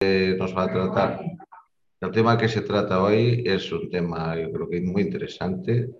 nos 0.00 0.54
va 0.56 0.64
a 0.64 0.72
tratar. 0.72 1.20
El 2.00 2.10
tema 2.10 2.36
que 2.36 2.48
se 2.48 2.60
trata 2.60 3.02
hoy 3.02 3.42
es 3.46 3.72
un 3.72 3.88
tema, 3.88 4.38
yo 4.38 4.52
creo 4.52 4.68
que 4.68 4.80
muy 4.82 5.02
interesante. 5.02 5.90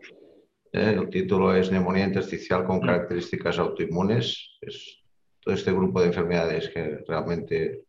¿eh? 0.73 0.95
El 0.99 1.09
título 1.09 1.55
es 1.55 1.71
Neumonía 1.71 2.05
intersticial 2.05 2.67
con 2.67 2.81
características 2.81 3.59
autoinmunes. 3.59 4.59
Es 4.61 5.03
todo 5.41 5.55
este 5.55 5.73
grupo 5.73 6.01
de 6.01 6.09
enfermedades 6.09 6.69
que 6.69 6.99
realmente 7.09 7.85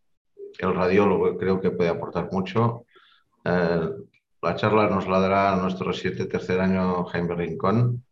el 0.59 0.73
radiólogo 0.73 1.37
creo 1.37 1.59
que 1.59 1.71
puede 1.71 1.89
aportar 1.89 2.29
mucho. 2.31 2.85
Eh, 3.43 3.89
la 4.41 4.55
charla 4.55 4.89
nos 4.89 5.07
la 5.09 5.19
dará 5.19 5.55
nuestro 5.57 5.91
siete 5.91 6.25
tercer 6.25 6.61
año 6.61 7.03
Jaime 7.05 7.35
Rincón. 7.35 8.03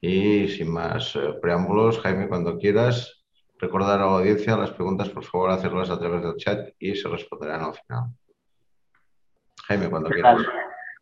Y 0.00 0.48
sin 0.48 0.72
más 0.72 1.14
eh, 1.14 1.34
preámbulos, 1.40 2.00
Jaime, 2.00 2.28
cuando 2.28 2.58
quieras, 2.58 3.17
recordar 3.58 4.00
a 4.00 4.06
la 4.06 4.12
audiencia 4.12 4.56
las 4.56 4.70
preguntas, 4.70 5.08
por 5.08 5.24
favor, 5.24 5.50
hacerlas 5.50 5.90
a 5.90 5.98
través 5.98 6.22
del 6.22 6.36
chat 6.36 6.68
y 6.78 6.94
se 6.94 7.08
responderán 7.08 7.62
al 7.62 7.74
final. 7.74 8.10
Jaime, 9.66 9.90
cuando 9.90 10.10
quieras. 10.10 10.42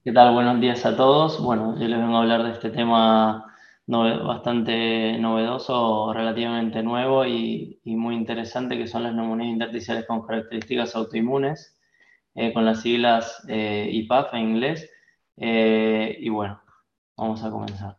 ¿Qué 0.03 0.13
tal? 0.13 0.35
Buenos 0.35 0.61
días 0.61 0.87
a 0.87 0.97
todos. 0.97 1.43
Bueno, 1.43 1.79
yo 1.79 1.89
les 1.89 1.99
vengo 1.99 2.17
a 2.17 2.21
hablar 2.21 2.45
de 2.45 2.53
este 2.53 2.71
tema 2.71 3.45
bastante 3.87 5.17
novedoso, 5.19 6.13
relativamente 6.13 6.83
nuevo 6.83 7.25
y, 7.25 7.81
muy 7.85 8.15
interesante, 8.15 8.77
que 8.77 8.87
son 8.87 9.05
las 9.05 9.15
neumonías 9.15 9.53
intersticiales 9.53 10.07
con 10.07 10.27
características 10.27 10.95
autoinmunes, 10.97 11.79
eh, 12.35 12.53
con 12.53 12.65
las 12.65 12.83
siglas 12.83 13.45
eh, 13.49 13.89
IPAF 13.93 14.35
en 14.35 14.41
inglés. 14.41 14.91
Eh, 15.37 16.17
y 16.21 16.29
bueno, 16.29 16.61
vamos 17.17 17.43
a 17.45 17.51
comenzar. 17.51 17.97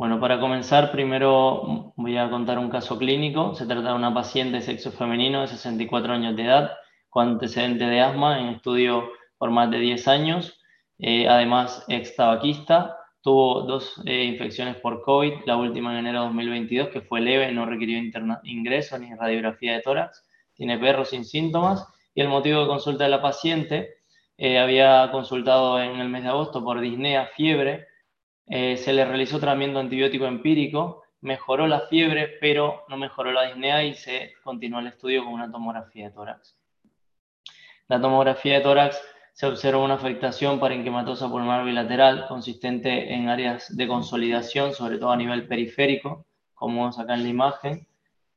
Bueno, 0.00 0.18
para 0.18 0.40
comenzar, 0.40 0.92
primero 0.92 1.92
voy 1.94 2.16
a 2.16 2.30
contar 2.30 2.58
un 2.58 2.70
caso 2.70 2.96
clínico. 2.96 3.54
Se 3.54 3.66
trata 3.66 3.90
de 3.90 3.94
una 3.94 4.14
paciente 4.14 4.56
de 4.56 4.62
sexo 4.62 4.92
femenino 4.92 5.42
de 5.42 5.48
64 5.48 6.14
años 6.14 6.34
de 6.36 6.44
edad 6.44 6.70
con 7.10 7.28
antecedente 7.28 7.84
de 7.84 8.00
asma 8.00 8.40
en 8.40 8.46
estudio 8.46 9.10
por 9.36 9.50
más 9.50 9.70
de 9.70 9.78
10 9.78 10.08
años, 10.08 10.58
eh, 10.98 11.28
además 11.28 11.84
ex 11.88 12.16
tabaquista, 12.16 12.96
tuvo 13.20 13.60
dos 13.64 14.00
eh, 14.06 14.24
infecciones 14.24 14.76
por 14.76 15.02
COVID, 15.02 15.44
la 15.44 15.58
última 15.58 15.92
en 15.92 15.98
enero 15.98 16.20
de 16.20 16.26
2022 16.28 16.88
que 16.88 17.02
fue 17.02 17.20
leve, 17.20 17.52
no 17.52 17.66
requirió 17.66 17.98
ingreso 18.44 18.98
ni 18.98 19.14
radiografía 19.14 19.74
de 19.74 19.82
tórax, 19.82 20.26
tiene 20.54 20.78
perro 20.78 21.04
sin 21.04 21.26
síntomas 21.26 21.86
y 22.14 22.22
el 22.22 22.28
motivo 22.28 22.62
de 22.62 22.68
consulta 22.68 23.04
de 23.04 23.10
la 23.10 23.20
paciente 23.20 23.96
eh, 24.38 24.58
había 24.58 25.10
consultado 25.12 25.78
en 25.78 26.00
el 26.00 26.08
mes 26.08 26.22
de 26.22 26.30
agosto 26.30 26.64
por 26.64 26.80
disnea, 26.80 27.26
fiebre, 27.36 27.89
se 28.50 28.92
le 28.92 29.04
realizó 29.04 29.38
tratamiento 29.38 29.78
antibiótico 29.78 30.26
empírico, 30.26 31.04
mejoró 31.20 31.66
la 31.66 31.80
fiebre, 31.82 32.36
pero 32.40 32.84
no 32.88 32.96
mejoró 32.96 33.32
la 33.32 33.46
disnea 33.46 33.84
y 33.84 33.94
se 33.94 34.32
continuó 34.42 34.80
el 34.80 34.88
estudio 34.88 35.24
con 35.24 35.34
una 35.34 35.50
tomografía 35.50 36.08
de 36.08 36.14
tórax. 36.14 36.58
La 37.88 38.00
tomografía 38.00 38.54
de 38.54 38.60
tórax 38.60 39.00
se 39.32 39.46
observa 39.46 39.82
una 39.82 39.94
afectación 39.94 40.60
parenquimatosa 40.60 41.28
pulmonar 41.28 41.64
bilateral 41.64 42.26
consistente 42.28 43.14
en 43.14 43.28
áreas 43.28 43.74
de 43.76 43.88
consolidación, 43.88 44.74
sobre 44.74 44.98
todo 44.98 45.12
a 45.12 45.16
nivel 45.16 45.46
periférico, 45.46 46.26
como 46.54 46.80
vemos 46.80 46.98
acá 46.98 47.14
en 47.14 47.22
la 47.22 47.28
imagen, 47.28 47.86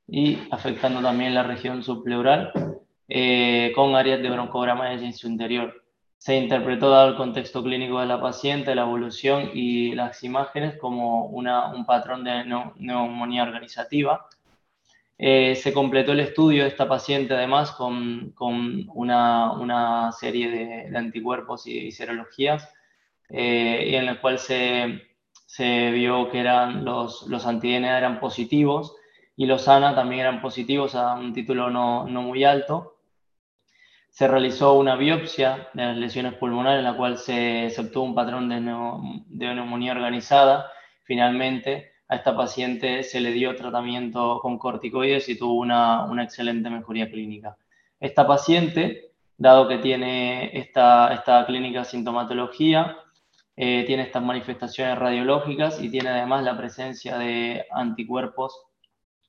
y 0.07 0.39
afectando 0.51 1.01
también 1.01 1.33
la 1.33 1.43
región 1.43 1.83
subpleural, 1.83 2.51
eh, 3.09 3.71
con 3.75 3.95
áreas 3.95 4.21
de 4.21 4.29
broncograma 4.29 4.93
en 4.93 5.13
su 5.13 5.27
interior. 5.27 5.82
Se 6.23 6.37
interpretó, 6.37 6.89
dado 6.89 7.09
el 7.09 7.17
contexto 7.17 7.61
clínico 7.61 7.99
de 7.99 8.05
la 8.05 8.21
paciente, 8.21 8.75
la 8.75 8.83
evolución 8.83 9.51
y 9.53 9.93
las 9.93 10.23
imágenes, 10.23 10.77
como 10.77 11.25
un 11.25 11.85
patrón 11.85 12.23
de 12.23 12.45
neumonía 12.77 13.43
organizativa, 13.43 14.25
eh, 15.17 15.53
se 15.57 15.73
completó 15.73 16.13
el 16.13 16.21
estudio 16.21 16.63
de 16.63 16.69
esta 16.69 16.87
paciente 16.87 17.33
además 17.33 17.73
con, 17.73 18.31
con 18.35 18.87
una, 18.93 19.51
una, 19.51 20.13
serie 20.13 20.49
de, 20.89 20.97
anticuerpos 20.97 21.67
y, 21.67 21.91
serologías, 21.91 22.73
eh, 23.27 23.89
y 23.91 23.95
en 23.95 24.05
la 24.05 24.21
cual 24.21 24.39
se, 24.39 25.01
se, 25.45 25.91
vio 25.91 26.31
que 26.31 26.39
eran 26.39 26.85
los, 26.85 27.27
los 27.27 27.45
anti-DNA 27.45 27.97
eran 27.97 28.21
positivos 28.21 28.95
y 29.35 29.45
los 29.45 29.67
ANA 29.67 29.93
también 29.93 30.21
eran 30.21 30.41
positivos 30.41 30.95
a 30.95 31.15
un 31.15 31.33
título 31.33 31.69
no, 31.69 32.07
no 32.07 32.21
muy 32.21 32.45
alto. 32.45 32.92
Se 34.13 34.27
realizó 34.27 34.75
una 34.75 34.95
biopsia 34.95 35.69
de 35.73 35.85
las 35.85 35.97
lesiones 35.97 36.35
pulmonares 36.35 36.77
en 36.77 36.83
la 36.83 36.95
cual 36.95 37.17
se, 37.17 37.73
obtuvo 37.79 38.03
un 38.03 38.13
patrón 38.13 38.47
de, 38.47 38.61
neumonía 39.55 39.93
organizada. 39.93 40.69
Finalmente, 41.03 41.93
a 42.07 42.17
esta 42.17 42.37
paciente 42.37 43.01
se 43.01 43.19
le 43.19 43.31
dio 43.31 43.55
tratamiento 43.55 44.37
con 44.39 44.59
corticoides 44.59 45.29
y 45.29 45.39
tuvo 45.39 45.55
una, 45.55 46.05
excelente 46.21 46.69
mejoría 46.69 47.09
clínica. 47.09 47.57
Esta 47.99 48.27
paciente, 48.27 49.13
dado 49.35 49.67
que 49.67 49.79
tiene 49.79 50.55
esta, 50.59 51.43
clínica 51.47 51.83
sintomatología, 51.83 52.95
eh, 53.55 53.83
tiene 53.87 54.03
estas 54.03 54.21
manifestaciones 54.21 54.95
radiológicas 54.95 55.81
y 55.81 55.89
tiene 55.89 56.09
además 56.09 56.43
la 56.43 56.55
presencia 56.55 57.17
de 57.17 57.65
anticuerpos 57.71 58.67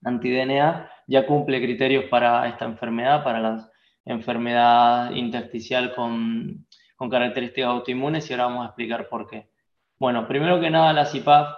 anti-DNA, 0.05 0.91
ya 1.07 1.27
cumple 1.27 1.63
criterios 1.63 2.05
para 2.11 2.47
esta 2.49 2.67
enfermedad, 2.67 3.25
para 3.25 3.41
la 3.41 3.71
enfermedad 4.05 5.13
intersticial 5.13 5.95
con, 5.95 6.67
características 7.11 7.69
autoinmunes 7.69 8.31
y 8.31 8.33
ahora 8.33 8.47
vamos 8.47 8.63
a 8.63 8.69
explicar 8.69 9.09
por 9.11 9.29
qué. 9.29 9.51
Bueno, 9.99 10.27
primero 10.27 10.59
que 10.59 10.71
nada, 10.71 10.95
la 10.95 11.05
CIPAF 11.05 11.55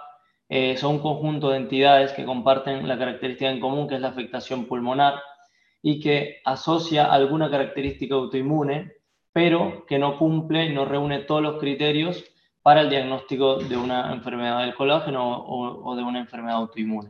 eh, 0.49 0.75
son 0.75 0.95
un 0.95 0.99
conjunto 0.99 1.49
de 1.49 1.57
entidades 1.57 2.11
que 2.11 2.25
comparten 2.25 2.85
la 2.85 2.97
característica 2.97 3.49
en 3.49 3.61
común, 3.61 3.87
que 3.87 3.95
es 3.95 4.01
la 4.01 4.09
afectación 4.09 4.65
pulmonar, 4.65 5.21
y 5.81 6.01
que 6.01 6.41
asocia 6.43 7.05
alguna 7.05 7.49
característica 7.49 8.15
autoinmune, 8.15 8.91
pero 9.31 9.85
que 9.85 9.99
no 9.99 10.17
cumple, 10.17 10.69
no 10.69 10.83
reúne 10.83 11.19
todos 11.19 11.41
los 11.41 11.59
criterios 11.59 12.25
para 12.61 12.81
el 12.81 12.89
diagnóstico 12.89 13.55
de 13.55 13.77
una 13.77 14.11
enfermedad 14.11 14.59
del 14.59 14.75
colágeno 14.75 15.45
o, 15.47 15.95
de 15.95 16.03
una 16.03 16.19
enfermedad 16.19 16.57
autoinmune. 16.57 17.09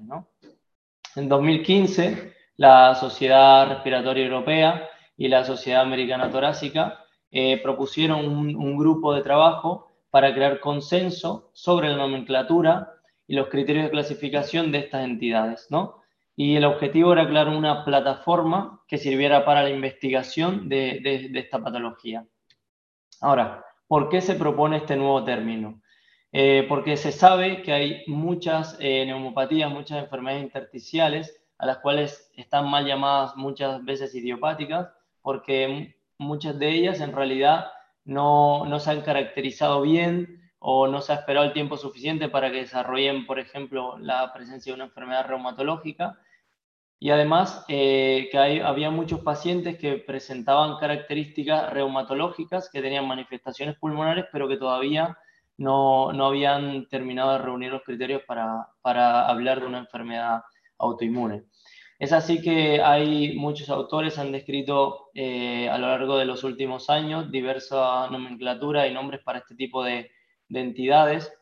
En 1.15 1.27
2015, 1.27 2.35
la 2.57 2.93
Sociedad 2.93 3.67
Respiratoria 3.67 4.25
Europea 4.25 4.87
y 5.17 5.27
la 5.27 5.43
Sociedad 5.43 5.81
Americana 5.81 6.31
Torácica 6.31 7.03
eh, 7.31 7.59
propusieron 7.61 8.27
un, 8.27 8.55
un 8.55 8.77
grupo 8.77 9.13
de 9.13 9.21
trabajo 9.21 9.91
para 10.09 10.33
crear 10.33 10.59
consenso 10.59 11.49
sobre 11.53 11.89
la 11.89 11.97
nomenclatura 11.97 12.93
y 13.27 13.35
los 13.35 13.49
criterios 13.49 13.85
de 13.85 13.91
clasificación 13.91 14.71
de 14.71 14.79
estas 14.79 15.03
entidades, 15.03 15.67
¿no? 15.69 16.01
Y 16.35 16.55
el 16.55 16.65
objetivo 16.65 17.13
era 17.13 17.27
crear 17.27 17.49
una 17.49 17.83
plataforma 17.83 18.81
que 18.87 18.97
sirviera 18.97 19.43
para 19.43 19.63
la 19.63 19.71
investigación 19.71 20.69
de, 20.69 20.99
de, 21.03 21.39
esta 21.39 21.59
patología. 21.59 22.25
Ahora, 23.21 23.65
¿por 23.87 24.07
qué 24.07 24.21
se 24.21 24.35
propone 24.35 24.77
este 24.77 24.95
nuevo 24.95 25.23
término? 25.23 25.81
Eh, 26.31 26.65
porque 26.69 26.95
se 26.95 27.11
sabe 27.11 27.63
que 27.63 27.73
hay 27.73 28.03
muchas 28.05 28.77
eh, 28.79 29.03
neumopatías, 29.07 29.71
muchas 29.71 30.03
enfermedades 30.03 30.43
intersticiales, 30.43 31.43
a 31.57 31.65
las 31.65 31.79
cuales 31.79 32.31
están 32.35 32.69
mal 32.69 32.85
llamadas 32.85 33.35
muchas 33.35 33.83
veces 33.83 34.13
idiopáticas, 34.13 34.89
porque 35.27 35.93
muchas 36.17 36.57
de 36.57 36.69
ellas 36.69 37.01
en 37.01 37.11
realidad 37.11 37.65
no, 38.05 38.65
no 38.65 38.79
se 38.79 38.91
han 38.91 39.01
caracterizado 39.01 39.81
bien, 39.81 40.39
o 40.57 40.87
no 40.87 41.01
se 41.01 41.11
ha 41.11 41.15
esperado 41.15 41.45
el 41.45 41.51
tiempo 41.51 41.75
suficiente 41.75 42.29
para 42.29 42.49
que 42.49 42.59
desarrollen, 42.59 43.25
por 43.25 43.37
ejemplo, 43.37 43.97
la 43.99 44.31
presencia 44.31 44.71
de 44.71 44.75
una 44.75 44.85
enfermedad 44.85 45.27
reumatológica. 45.27 46.17
Y 46.97 47.09
además 47.09 47.65
eh, 47.67 48.29
que 48.31 48.37
había 48.63 48.89
muchos 48.89 49.19
pacientes 49.19 49.77
que 49.77 49.95
presentaban 49.95 50.77
características 50.77 51.73
reumatológicas, 51.73 52.69
que 52.69 52.81
tenían 52.81 53.05
manifestaciones 53.05 53.75
pulmonares, 53.75 54.27
pero 54.31 54.47
que 54.47 54.55
todavía 54.55 55.17
no, 55.57 56.13
no 56.13 56.27
habían 56.27 56.87
terminado 56.87 57.33
de 57.33 57.39
reunir 57.39 57.73
los 57.73 57.83
criterios 57.83 58.21
para, 58.25 58.69
para 58.81 59.27
hablar 59.27 59.59
de 59.59 59.67
una 59.67 59.79
enfermedad 59.79 60.41
autoinmune. 60.77 61.43
Es 61.99 62.13
así 62.13 62.41
que 62.41 62.81
hay 62.81 63.35
muchos 63.35 63.69
autores 63.69 64.19
han 64.19 64.31
descrito 64.31 65.09
eh, 65.15 65.67
a 65.67 65.77
lo 65.79 65.87
largo 65.87 66.17
de 66.17 66.25
los 66.25 66.43
últimos 66.43 66.89
años 66.91 67.31
diversa 67.31 68.07
nomenclatura 68.11 68.87
y 68.87 68.93
nombres 68.93 69.21
para 69.23 69.39
este 69.39 69.55
tipo 69.55 69.83
de, 69.83 70.11
de 70.47 70.59
entidades, 70.59 71.33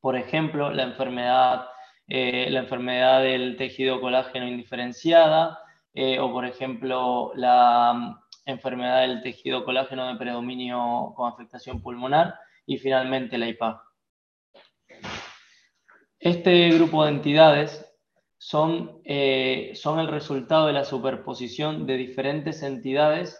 por 0.00 0.16
ejemplo, 0.16 0.70
la 0.70 0.84
enfermedad, 0.84 1.66
eh, 2.08 2.48
la 2.50 2.60
enfermedad 2.60 3.22
del 3.22 3.56
tejido 3.56 4.00
colágeno 4.00 4.48
indiferenciada, 4.48 5.58
eh, 5.92 6.18
o 6.20 6.32
por 6.32 6.46
ejemplo, 6.46 7.32
la 7.34 7.92
mm, 7.94 8.16
enfermedad 8.46 9.02
del 9.02 9.22
tejido 9.22 9.64
colágeno 9.64 10.06
de 10.06 10.16
predominio 10.16 11.12
con 11.16 11.30
afectación 11.32 11.82
pulmonar, 11.82 12.34
y 12.64 12.78
finalmente 12.78 13.36
la 13.36 13.48
IPA. 13.48 13.82
Este 16.18 16.70
grupo 16.70 17.04
de 17.04 17.10
entidades 17.10 17.89
son, 18.42 19.02
eh, 19.04 19.72
son 19.74 20.00
el 20.00 20.08
resultado 20.08 20.66
de 20.66 20.72
la 20.72 20.84
superposición 20.86 21.84
de 21.84 21.98
diferentes 21.98 22.62
entidades 22.62 23.38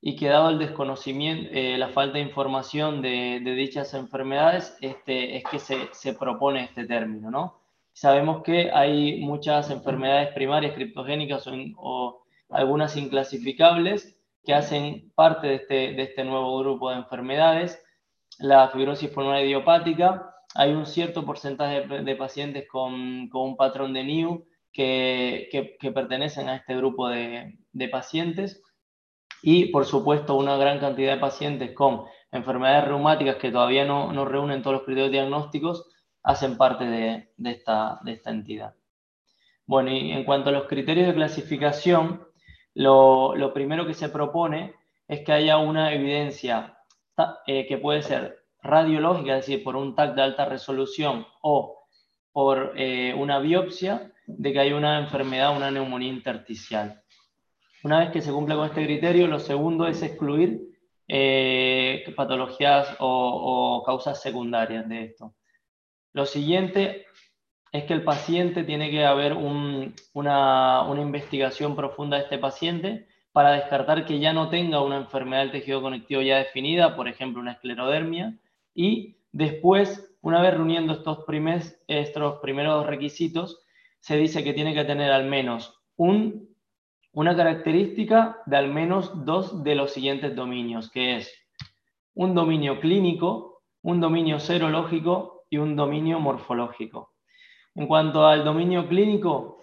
y 0.00 0.14
que 0.14 0.28
dado 0.28 0.50
el 0.50 0.60
desconocimiento, 0.60 1.50
eh, 1.52 1.76
la 1.76 1.88
falta 1.88 2.18
de 2.18 2.24
información 2.24 3.02
de, 3.02 3.40
dichas 3.40 3.92
enfermedades, 3.92 4.78
este, 4.82 5.36
es 5.36 5.42
que 5.50 5.58
se, 5.58 5.88
se, 5.90 6.14
propone 6.14 6.62
este 6.62 6.86
término, 6.86 7.28
¿no? 7.28 7.60
Sabemos 7.92 8.44
que 8.44 8.70
hay 8.72 9.20
muchas 9.20 9.68
enfermedades 9.68 10.32
primarias 10.32 10.74
criptogénicas 10.74 11.48
o, 11.76 12.22
algunas 12.50 12.96
inclasificables 12.96 14.16
que 14.44 14.54
hacen 14.54 15.10
parte 15.16 15.48
de 15.48 15.54
este, 15.56 15.74
de 15.92 16.02
este 16.04 16.24
nuevo 16.24 16.56
grupo 16.60 16.90
de 16.90 16.98
enfermedades. 16.98 17.82
La 18.38 18.68
fibrosis 18.68 19.10
pulmonar 19.10 19.44
idiopática, 19.44 20.36
hay 20.54 20.72
un 20.72 20.86
cierto 20.86 21.24
porcentaje 21.24 21.86
de, 21.86 22.16
pacientes 22.16 22.66
con, 22.68 23.28
con, 23.28 23.42
un 23.50 23.56
patrón 23.56 23.92
de 23.92 24.04
NIU 24.04 24.46
que, 24.72 25.48
que, 25.78 25.92
pertenecen 25.92 26.48
a 26.48 26.56
este 26.56 26.76
grupo 26.76 27.08
de, 27.08 27.58
de, 27.72 27.88
pacientes 27.88 28.62
y, 29.42 29.66
por 29.66 29.84
supuesto, 29.84 30.36
una 30.36 30.56
gran 30.56 30.78
cantidad 30.78 31.14
de 31.14 31.20
pacientes 31.20 31.72
con 31.72 32.04
enfermedades 32.32 32.86
reumáticas 32.86 33.36
que 33.36 33.50
todavía 33.50 33.84
no, 33.84 34.12
no 34.12 34.24
reúnen 34.24 34.62
todos 34.62 34.76
los 34.76 34.84
criterios 34.84 35.12
diagnósticos 35.12 35.88
hacen 36.22 36.56
parte 36.56 36.84
de, 36.84 37.32
de, 37.36 37.50
esta, 37.50 38.00
de 38.04 38.12
esta 38.12 38.30
entidad. 38.30 38.74
Bueno, 39.66 39.90
y 39.92 40.12
en 40.12 40.24
cuanto 40.24 40.50
a 40.50 40.52
los 40.52 40.66
criterios 40.66 41.06
de 41.06 41.14
clasificación, 41.14 42.26
lo, 42.74 43.34
lo 43.36 43.52
primero 43.52 43.86
que 43.86 43.94
se 43.94 44.08
propone 44.08 44.74
es 45.08 45.20
que 45.24 45.32
haya 45.32 45.58
una 45.58 45.92
evidencia 45.92 46.78
eh, 47.46 47.66
que 47.66 47.78
puede 47.78 48.02
ser 48.02 48.39
radiológica, 48.62 49.36
es 49.36 49.46
decir, 49.46 49.64
por 49.64 49.76
un 49.76 49.94
TAC 49.94 50.14
de 50.14 50.22
alta 50.22 50.44
resolución 50.44 51.26
o 51.42 51.86
por 52.32 52.74
eh, 52.76 53.14
una 53.16 53.38
biopsia 53.38 54.12
de 54.26 54.52
que 54.52 54.60
hay 54.60 54.72
una 54.72 54.98
enfermedad, 54.98 55.56
una 55.56 55.70
neumonía 55.70 56.08
intersticial. 56.08 57.02
Una 57.82 58.00
vez 58.00 58.10
que 58.10 58.20
se 58.20 58.32
cumple 58.32 58.54
con 58.54 58.66
este 58.66 58.84
criterio, 58.84 59.26
lo 59.26 59.38
segundo 59.38 59.86
es 59.86 60.02
excluir 60.02 60.70
eh, 61.08 62.04
patologías 62.14 62.96
o, 63.00 63.82
causas 63.84 64.20
secundarias 64.20 64.88
de 64.88 65.04
esto. 65.04 65.34
Lo 66.12 66.26
siguiente 66.26 67.06
es 67.72 67.84
que 67.84 67.94
el 67.94 68.04
paciente 68.04 68.64
tiene 68.64 68.90
que 68.90 69.04
haber 69.04 69.32
una, 69.32 70.82
una 70.82 71.02
investigación 71.02 71.74
profunda 71.74 72.16
de 72.16 72.24
este 72.24 72.38
paciente 72.38 73.08
para 73.32 73.52
descartar 73.52 74.04
que 74.04 74.18
ya 74.18 74.32
no 74.32 74.50
tenga 74.50 74.82
una 74.82 74.96
enfermedad 74.98 75.42
del 75.42 75.52
tejido 75.52 75.80
conectivo 75.80 76.20
ya 76.20 76.38
definida, 76.38 76.96
por 76.96 77.08
ejemplo, 77.08 77.40
una 77.40 77.52
esclerodermia, 77.52 78.34
y 78.74 79.16
después, 79.32 80.16
una 80.22 80.40
vez 80.40 80.54
reuniendo 80.54 80.92
estos, 80.92 81.24
estos 81.88 82.38
primeros 82.40 82.86
requisitos, 82.86 83.62
se 84.00 84.16
dice 84.16 84.42
que 84.42 84.52
tiene 84.52 84.74
que 84.74 84.84
tener 84.84 85.12
al 85.12 85.26
menos 85.26 85.80
un, 85.96 86.48
una 87.12 87.36
característica 87.36 88.38
de 88.46 88.56
al 88.56 88.68
menos 88.68 89.24
dos 89.24 89.62
de 89.62 89.74
los 89.74 89.92
siguientes 89.92 90.34
dominios, 90.34 90.90
que 90.90 91.16
es 91.16 91.32
un 92.14 92.34
dominio 92.34 92.80
clínico, 92.80 93.62
un 93.82 94.00
dominio 94.00 94.40
serológico 94.40 95.44
y 95.50 95.58
un 95.58 95.76
dominio 95.76 96.20
morfológico. 96.20 97.14
En 97.74 97.86
cuanto 97.86 98.26
al 98.26 98.44
dominio 98.44 98.88
clínico, 98.88 99.62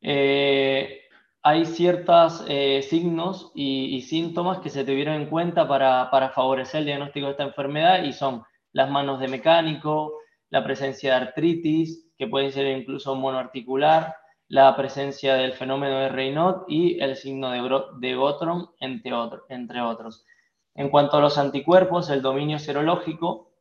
eh, 0.00 1.07
hay 1.48 1.64
ciertos 1.64 2.44
eh, 2.46 2.82
signos 2.82 3.52
y, 3.54 4.02
síntomas 4.02 4.58
que 4.58 4.68
se 4.68 4.84
tuvieron 4.84 5.14
en 5.14 5.30
cuenta 5.30 5.66
para, 5.66 6.10
favorecer 6.34 6.80
el 6.80 6.86
diagnóstico 6.86 7.24
de 7.24 7.32
esta 7.32 7.44
enfermedad 7.44 8.02
y 8.02 8.12
son 8.12 8.42
las 8.72 8.90
manos 8.90 9.18
de 9.18 9.28
mecánico, 9.28 10.12
la 10.50 10.62
presencia 10.62 11.12
de 11.12 11.24
artritis, 11.24 12.06
que 12.18 12.26
puede 12.26 12.52
ser 12.52 12.66
incluso 12.76 13.14
monoarticular, 13.14 14.14
la 14.48 14.76
presencia 14.76 15.36
del 15.36 15.54
fenómeno 15.54 15.98
de 16.00 16.10
Raynaud 16.10 16.64
y 16.68 17.00
el 17.00 17.16
signo 17.16 17.50
de, 17.50 17.62
de 17.98 19.38
entre 19.48 19.80
otros. 19.80 20.26
En 20.74 20.90
cuanto 20.90 21.16
a 21.16 21.20
los 21.22 21.38
anticuerpos, 21.38 22.10
el 22.10 22.20
dominio 22.20 22.58
serológico 22.58 23.52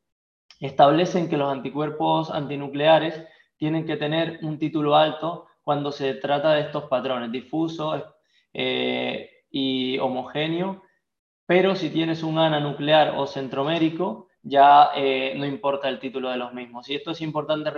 establecen 0.59 1.29
que 1.29 1.37
los 1.37 1.49
anticuerpos 1.49 2.31
antinucleares 2.31 3.23
tienen 3.55 3.85
que 3.85 3.95
tener 3.95 4.39
un 4.41 4.59
título 4.59 4.97
alto 4.97 5.47
cuando 5.67 5.91
se 5.91 6.13
trata 6.13 6.53
de 6.53 6.61
estos 6.61 6.85
patrones, 6.85 7.29
difuso 7.29 8.15
eh, 8.53 9.29
y 9.51 9.97
homogéneo, 9.99 10.81
pero 11.45 11.75
si 11.75 11.89
tienes 11.89 12.23
un 12.23 12.39
ANA 12.39 12.61
nuclear 12.61 13.15
o 13.17 13.27
centromérico, 13.27 14.29
ya 14.41 14.91
eh, 14.95 15.33
no 15.35 15.45
importa 15.45 15.89
el 15.89 15.99
título 15.99 16.29
de 16.29 16.37
los 16.37 16.53
mismos. 16.53 16.89
Y 16.89 16.95
esto 16.95 17.11
es 17.11 17.19
importante 17.19 17.69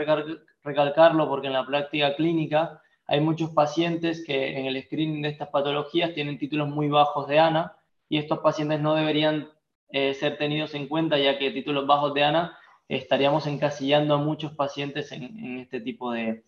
recalcarlo 0.62 1.28
porque 1.28 1.48
en 1.48 1.54
la 1.54 1.66
práctica 1.66 2.16
clínica 2.16 2.80
hay 3.08 3.22
muchos 3.22 3.50
pacientes 3.56 4.24
que 4.24 4.60
en 4.60 4.68
el 4.68 4.80
screening 4.84 5.24
de 5.24 5.30
estas 5.30 5.50
patologías 5.50 6.14
tienen 6.14 6.38
títulos 6.38 6.70
muy 6.70 6.90
bajos 6.90 7.28
de 7.28 7.40
ANA 7.40 7.76
y 8.08 8.20
estos 8.20 8.38
pacientes 8.38 8.80
no 8.80 8.94
deberían 8.94 9.50
eh, 9.90 10.14
ser 10.14 10.38
tenidos 10.38 10.76
en 10.76 10.88
cuenta 10.88 11.18
ya 11.18 11.40
que 11.40 11.50
títulos 11.50 11.88
bajos 11.88 12.14
de 12.14 12.24
ANA 12.24 12.56
estaríamos 12.88 13.48
encasillando 13.48 14.14
a 14.14 14.18
muchos 14.20 14.52
pacientes 14.52 15.12
en, 15.12 15.58
este 15.58 15.82
tipo 15.82 16.12
de 16.12 16.44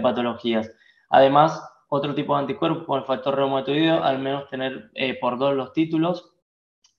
patologías. 0.00 0.72
Además, 1.10 1.62
otro 1.88 2.14
tipo 2.14 2.34
de 2.34 2.40
anticuerpos 2.42 2.84
con 2.84 3.00
el 3.00 3.06
factor 3.06 3.36
reumatoideo, 3.36 4.02
al 4.02 4.18
menos 4.18 4.48
tener 4.48 4.90
eh, 4.94 5.18
por 5.20 5.38
dos 5.38 5.54
los 5.54 5.72
títulos, 5.72 6.32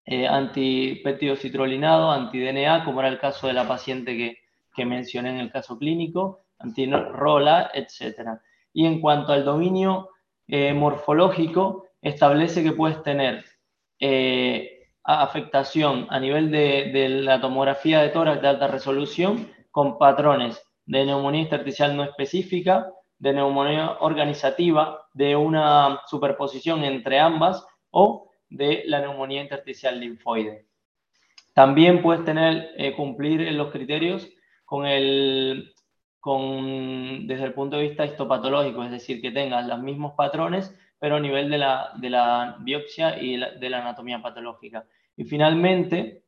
eh, 0.06 0.26
antipéptido 0.26 1.36
citrolinado, 1.36 2.12
anti-DNA, 2.12 2.86
como 2.86 3.02
era 3.02 3.10
el 3.10 3.20
caso 3.20 3.48
de 3.48 3.54
la 3.54 3.68
paciente 3.68 4.16
que, 4.16 4.38
que 4.74 4.86
mencioné 4.86 5.32
en 5.32 5.40
el 5.40 5.52
caso 5.52 5.78
clínico, 5.78 6.46
anti-ROLA, 6.60 7.72
etc. 7.74 8.40
Y 8.72 8.86
en 8.86 9.02
cuanto 9.02 9.34
al 9.34 9.44
dominio 9.44 10.12
eh, 10.48 10.74
morfológico, 10.74 11.88
establece 12.02 12.64
que 12.64 12.72
puedes 12.72 13.04
tener 13.04 13.44
eh, 14.00 14.88
afectación 15.04 16.08
a 16.10 16.22
nivel 16.22 16.52
de, 16.52 16.92
de, 16.94 17.10
la 17.10 17.42
tomografía 17.42 18.02
de 18.02 18.10
tórax 18.10 18.42
de 18.42 18.48
alta 18.48 18.68
resolución 18.68 19.52
con 19.72 19.98
patrones 19.98 20.62
de 20.86 21.06
neumonía 21.06 21.42
intersticial 21.42 21.98
no 21.98 22.04
específica, 22.04 22.94
de 23.20 23.34
neumonía 23.34 23.98
organizativa, 24.00 25.08
de 25.14 25.36
una 25.36 26.02
superposición 26.08 26.84
entre 26.84 27.20
ambas 27.20 27.66
o 27.90 28.30
de 28.50 28.84
la 28.86 29.00
neumonía 29.00 29.42
intersticial 29.42 30.00
linfoide. 30.00 30.68
También 31.54 32.02
puedes 32.02 32.24
tener, 32.24 32.72
eh, 32.78 32.94
cumplir 32.96 33.52
los 33.54 33.72
criterios 33.72 34.30
con 34.64 34.86
el, 34.86 35.74
con, 36.20 37.26
desde 37.26 37.46
el 37.46 37.54
punto 37.54 37.78
de 37.78 37.88
vista 37.88 38.06
histopatológico, 38.06 38.84
es 38.84 38.92
decir, 38.92 39.22
que 39.22 39.32
tengas 39.32 39.66
los 39.66 39.80
mismos 39.80 40.14
patrones, 40.14 40.78
pero 41.00 41.16
a 41.16 41.20
nivel 41.20 41.50
de 41.50 41.58
la, 41.58 41.92
de 41.96 42.10
la 42.10 42.58
biopsia 42.60 43.22
y 43.22 43.38
de 43.38 43.70
la 43.70 43.80
anatomía 43.80 44.22
patológica. 44.22 44.86
Y 45.16 45.24
finalmente, 45.26 46.24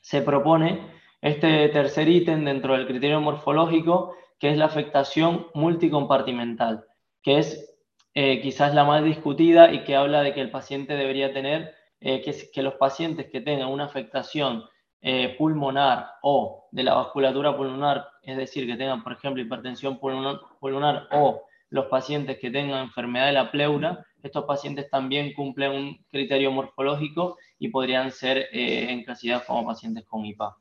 se 0.00 0.20
propone 0.20 0.80
este 1.22 1.70
tercer 1.70 2.08
ítem 2.08 2.44
dentro 2.44 2.74
del 2.74 2.86
criterio 2.86 3.20
morfológico, 3.22 4.14
que 4.38 4.50
es 4.50 4.56
la 4.56 4.66
afectación 4.66 5.46
multicompartimental, 5.54 6.84
que 7.22 7.38
es 7.38 7.74
eh, 8.14 8.40
quizás 8.42 8.74
la 8.74 8.84
más 8.84 9.02
discutida 9.02 9.72
y 9.72 9.82
que 9.82 9.96
habla 9.96 10.22
de 10.22 10.32
que 10.32 10.40
el 10.40 10.50
paciente 10.50 10.94
debería 10.94 11.32
tener, 11.32 11.74
eh, 12.00 12.22
que, 12.22 12.62
los 12.62 12.74
pacientes 12.74 13.28
que 13.30 13.40
tengan 13.40 13.68
una 13.68 13.86
afectación 13.86 14.64
eh, 15.00 15.34
pulmonar 15.36 16.12
o 16.22 16.68
de 16.70 16.84
la 16.84 16.94
vasculatura 16.94 17.56
pulmonar, 17.56 18.06
es 18.22 18.36
decir, 18.36 18.66
que 18.66 18.76
tengan, 18.76 19.02
por 19.02 19.12
ejemplo, 19.14 19.42
hipertensión 19.42 19.98
pulmonar, 19.98 20.40
pulmonar 20.60 21.08
o 21.10 21.42
los 21.70 21.86
pacientes 21.86 22.38
que 22.38 22.50
tengan 22.50 22.84
enfermedad 22.84 23.26
de 23.26 23.32
la 23.32 23.50
pleura, 23.50 24.06
estos 24.22 24.44
pacientes 24.44 24.88
también 24.88 25.34
cumplen 25.34 25.72
un 25.72 26.04
criterio 26.10 26.52
morfológico 26.52 27.36
y 27.58 27.68
podrían 27.68 28.10
ser 28.12 28.48
encasillados 28.52 29.44
como 29.44 29.66
pacientes 29.66 30.04
con 30.06 30.24
IPA. 30.24 30.56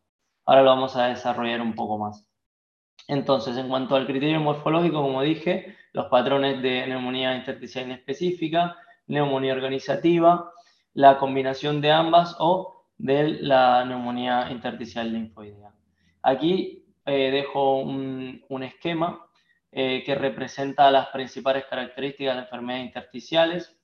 Ahora 0.45 0.63
lo 0.63 0.69
vamos 0.71 0.95
a 0.95 1.07
desarrollar 1.07 1.61
un 1.61 1.75
poco 1.75 1.97
más. 1.97 2.25
Entonces, 3.07 3.57
en 3.57 3.67
cuanto 3.67 3.95
al 3.95 4.07
criterio 4.07 4.39
morfológico, 4.39 5.01
como 5.01 5.21
dije, 5.21 5.75
los 5.91 6.07
patrones 6.07 6.61
de 6.61 6.87
neumonía 6.87 7.35
intersticial 7.35 7.85
inespecífica, 7.85 8.77
neumonía 9.07 9.53
organizativa, 9.53 10.51
la 10.93 11.17
combinación 11.17 11.81
de 11.81 11.91
ambas 11.91 12.35
o 12.39 12.85
de 12.97 13.41
la 13.41 13.83
neumonía 13.85 14.49
intersticial 14.51 15.11
linfoidea. 15.11 15.73
Aquí 16.21 16.85
eh, 17.05 17.31
dejo 17.31 17.79
un, 17.79 18.63
esquema 18.63 19.25
eh, 19.71 20.03
que 20.05 20.15
representa 20.15 20.89
las 20.91 21.07
principales 21.07 21.65
características 21.69 22.35
de 22.35 22.41
enfermedades 22.43 22.85
intersticiales. 22.85 23.77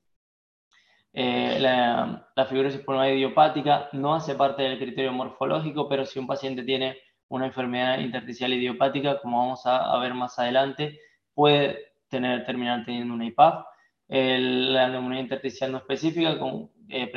Eh, 1.11 1.57
la, 1.59 2.31
la 2.35 2.45
fibrosis 2.45 2.81
pulmonar 2.81 3.11
idiopática 3.11 3.89
no 3.93 4.13
hace 4.13 4.35
parte 4.35 4.63
del 4.63 4.77
criterio 4.77 5.11
morfológico, 5.11 5.89
pero 5.89 6.05
si 6.05 6.19
un 6.19 6.27
paciente 6.27 6.63
tiene 6.63 6.97
una 7.29 7.45
enfermedad 7.45 8.00
intersticial 8.00 8.53
idiopática, 8.53 9.19
como 9.21 9.39
vamos 9.39 9.62
a, 9.65 9.98
ver 10.00 10.13
más 10.13 10.38
adelante, 10.39 11.00
puede 11.33 11.93
tener, 12.09 12.45
terminar 12.45 12.83
teniendo 12.86 13.13
una 13.13 13.25
IPAF. 13.25 13.65
la 14.07 14.89
neumonía 14.89 15.21
intersticial 15.21 15.71
no 15.71 15.77
específica, 15.77 16.38
con, 16.39 16.71
eh, 16.89 17.12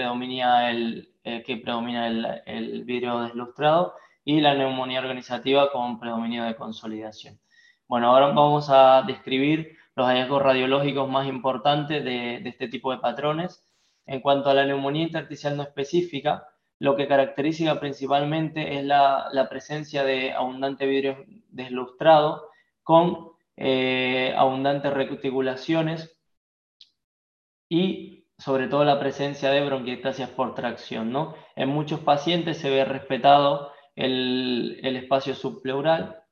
el, 0.70 1.08
eh, 1.24 1.42
que 1.44 1.56
predomina 1.56 2.06
el, 2.08 2.42
el, 2.46 2.84
vidrio 2.84 3.20
deslustrado, 3.20 3.94
y 4.24 4.40
la 4.40 4.54
neumonía 4.54 5.00
organizativa 5.00 5.72
con 5.72 5.98
predominio 5.98 6.44
de 6.44 6.54
consolidación. 6.56 7.40
Bueno, 7.88 8.08
ahora 8.08 8.28
vamos 8.28 8.68
a 8.70 9.02
describir 9.06 9.76
los 9.96 10.06
hallazgos 10.06 10.42
radiológicos 10.42 11.08
más 11.08 11.26
importantes 11.26 12.04
de 12.04 12.36
este 12.44 12.68
tipo 12.68 12.92
de 12.92 12.98
patrones. 12.98 13.64
En 14.06 14.20
cuanto 14.20 14.50
a 14.50 14.54
la 14.54 14.64
neumonía 14.64 15.04
intersticial 15.04 15.56
no 15.56 15.62
específica, 15.62 16.46
lo 16.82 16.96
que 16.96 17.06
caracteriza 17.06 17.78
principalmente 17.78 18.76
es 18.76 18.84
la, 18.84 19.46
presencia 19.48 20.02
de 20.02 20.32
abundante 20.32 20.84
vidrio 20.84 21.24
deslustrado 21.48 22.48
con 22.82 23.28
eh, 23.56 24.34
abundantes 24.36 24.92
reticulaciones 24.92 26.20
y 27.68 28.26
sobre 28.36 28.66
todo 28.66 28.82
la 28.82 28.98
presencia 28.98 29.52
de 29.52 29.64
bronquiectasias 29.64 30.30
por 30.30 30.56
tracción. 30.56 31.12
¿no? 31.12 31.36
En 31.54 31.68
muchos 31.68 32.00
pacientes 32.00 32.58
se 32.58 32.68
ve 32.68 32.84
respetado 32.84 33.70
el, 33.94 34.80
espacio 34.82 35.36
subpleural, 35.36 36.24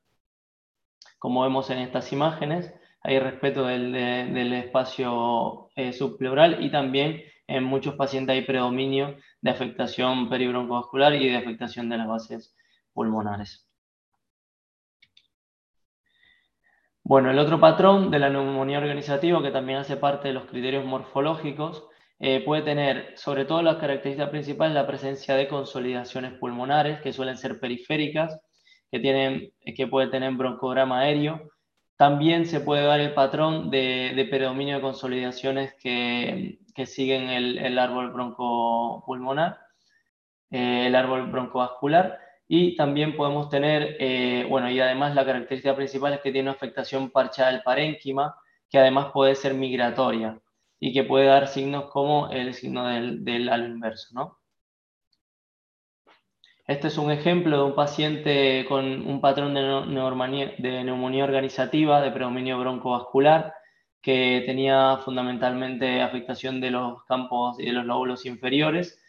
como 1.17 1.43
vemos 1.43 1.69
en 1.69 1.77
estas 1.77 2.11
imágenes, 2.11 2.75
hay 3.03 3.19
respeto 3.19 3.67
del, 3.67 4.51
espacio 4.51 5.69
eh, 5.77 5.93
subpleural 5.93 6.61
y 6.61 6.69
también 6.69 7.23
en 7.55 7.63
muchos 7.63 7.95
pacientes 7.95 8.33
hay 8.33 8.43
predominio 8.43 9.17
de 9.41 9.51
afectación 9.51 10.29
peribroncovascular 10.29 11.15
y 11.15 11.29
de 11.29 11.37
afectación 11.37 11.89
de 11.89 11.97
las 11.97 12.07
bases 12.07 12.55
pulmonares. 12.93 13.67
Bueno, 17.03 17.29
el 17.29 17.39
otro 17.39 17.59
patrón 17.59 18.09
de 18.09 18.19
la 18.19 18.29
neumonía 18.29 18.77
organizativa, 18.77 19.41
que 19.41 19.51
también 19.51 19.79
hace 19.79 19.97
parte 19.97 20.29
de 20.29 20.33
los 20.33 20.45
criterios 20.45 20.85
morfológicos, 20.85 21.83
eh, 22.19 22.41
puede 22.45 22.61
tener, 22.61 23.13
sobre 23.17 23.45
todo 23.45 23.63
las 23.63 23.77
características 23.77 24.29
principales, 24.29 24.75
la 24.75 24.87
presencia 24.87 25.35
de 25.35 25.47
consolidaciones 25.47 26.33
pulmonares, 26.33 27.01
que 27.01 27.11
suelen 27.11 27.35
ser 27.37 27.59
periféricas, 27.59 28.39
que, 28.91 28.99
tienen, 28.99 29.51
que 29.75 29.87
puede 29.87 30.07
tener 30.07 30.31
broncograma 30.33 30.99
aéreo. 30.99 31.49
También 31.97 32.45
se 32.45 32.61
puede 32.61 32.85
dar 32.85 32.99
el 32.99 33.13
patrón 33.13 33.71
de, 33.71 34.27
predominio 34.29 34.75
de 34.75 34.81
consolidaciones 34.81 35.73
que, 35.81 36.59
siguen 36.85 37.29
el, 37.29 37.79
árbol 37.79 38.11
broncopulmonar, 38.11 39.59
eh, 40.49 40.87
el 40.87 40.95
árbol 40.95 41.31
broncovascular. 41.31 42.19
Y 42.47 42.75
también 42.75 43.15
podemos 43.15 43.49
tener, 43.49 43.95
eh, 43.99 44.45
bueno, 44.49 44.69
y 44.69 44.79
además 44.79 45.15
la 45.15 45.25
característica 45.25 45.75
principal 45.75 46.13
es 46.13 46.21
que 46.21 46.31
tiene 46.31 46.49
una 46.49 46.57
afectación 46.57 47.09
parcial 47.09 47.53
del 47.53 47.63
parénquima, 47.63 48.35
que 48.69 48.79
además 48.79 49.11
puede 49.13 49.35
ser 49.35 49.53
migratoria 49.53 50.39
y 50.79 50.93
que 50.93 51.03
puede 51.03 51.27
dar 51.27 51.47
signos 51.47 51.89
como 51.91 52.29
el 52.29 52.53
signo 52.53 52.87
del, 52.87 53.23
del 53.23 53.47
inverso, 53.47 54.09
¿no? 54.13 54.41
Este 56.67 56.87
es 56.87 56.97
un 56.97 57.11
ejemplo 57.11 57.57
de 57.57 57.63
un 57.63 57.75
paciente 57.75 58.65
con 58.69 58.85
un 59.05 59.19
patrón 59.19 59.53
de, 59.53 59.61
neumonía, 59.61 60.53
de 60.57 60.83
neumonía 60.85 61.25
organizativa, 61.25 62.01
de 62.01 62.11
predominio 62.11 62.57
broncovascular, 62.59 63.53
que 64.01 64.43
tenía 64.45 64.97
fundamentalmente 65.03 66.01
afectación 66.01 66.59
de 66.61 66.71
los 66.71 67.03
campos 67.05 67.59
y 67.59 67.65
de 67.65 67.73
los 67.73 67.85
lóbulos 67.85 68.25
inferiores. 68.25 68.99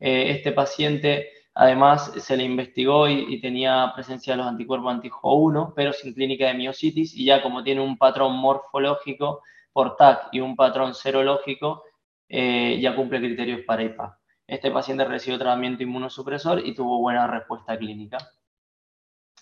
Eh, 0.00 0.30
este 0.30 0.52
paciente 0.52 1.30
Además, 1.54 2.12
se 2.16 2.36
le 2.36 2.44
investigó 2.44 3.08
y, 3.08 3.40
tenía 3.40 3.92
presencia 3.94 4.32
de 4.32 4.38
los 4.38 4.46
anticuerpos 4.46 4.90
anti-Jo1, 4.94 5.74
pero 5.76 5.92
sin 5.92 6.14
clínica 6.14 6.46
de 6.46 6.54
miocitis, 6.54 7.14
y 7.14 7.26
ya 7.26 7.42
como 7.42 7.62
tiene 7.62 7.82
un 7.82 7.98
patrón 7.98 8.36
morfológico 8.36 9.42
por 9.72 9.96
TAC 9.96 10.28
y 10.32 10.40
un 10.40 10.56
patrón 10.56 10.94
serológico, 10.94 11.84
eh, 12.28 12.78
ya 12.80 12.96
cumple 12.96 13.20
criterios 13.20 13.60
para 13.66 13.82
IPA. 13.82 14.18
Este 14.46 14.70
paciente 14.70 15.04
recibió 15.04 15.38
tratamiento 15.38 15.82
inmunosupresor 15.82 16.66
y 16.66 16.74
tuvo 16.74 16.98
buena 17.00 17.26
respuesta 17.26 17.76
clínica. 17.76 18.18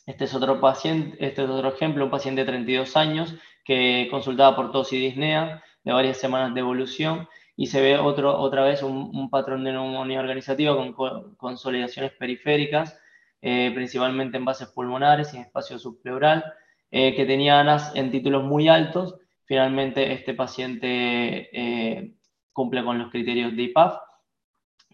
Este 0.06 0.24
es 0.24 0.34
otro 0.34 0.60
paciente, 0.60 1.16
este 1.24 1.44
es 1.44 1.50
otro 1.50 1.68
ejemplo, 1.68 2.04
un 2.04 2.10
paciente 2.10 2.40
de 2.40 2.46
32 2.46 2.96
años 2.96 3.34
que 3.64 4.08
consultaba 4.10 4.56
por 4.56 4.72
tos 4.72 4.92
y 4.92 4.98
disnea 4.98 5.62
de 5.84 5.92
varias 5.92 6.18
semanas 6.18 6.54
de 6.54 6.60
evolución 6.60 7.28
y 7.56 7.66
se 7.66 7.80
ve 7.80 7.98
otro, 7.98 8.38
otra 8.38 8.64
vez 8.64 8.82
un, 8.82 9.28
patrón 9.28 9.64
de 9.64 9.72
neumonía 9.72 10.20
organizativa 10.20 10.74
con 10.74 10.94
consolidaciones 11.36 12.12
periféricas, 12.12 12.98
eh, 13.42 13.70
principalmente 13.74 14.38
en 14.38 14.46
bases 14.46 14.68
pulmonares 14.68 15.34
y 15.34 15.36
en 15.36 15.42
espacio 15.42 15.78
subpleural, 15.78 16.44
eh, 16.90 17.14
que 17.14 17.26
tenía 17.26 17.60
ANAS 17.60 17.94
en 17.94 18.10
títulos 18.10 18.44
muy 18.44 18.68
altos. 18.68 19.16
Finalmente, 19.44 20.12
este 20.12 20.32
paciente 20.32 21.50
eh, 21.52 22.14
cumple 22.52 22.82
con 22.82 22.98
los 22.98 23.10
criterios 23.10 23.54
de 23.54 23.62
IPAF, 23.64 23.98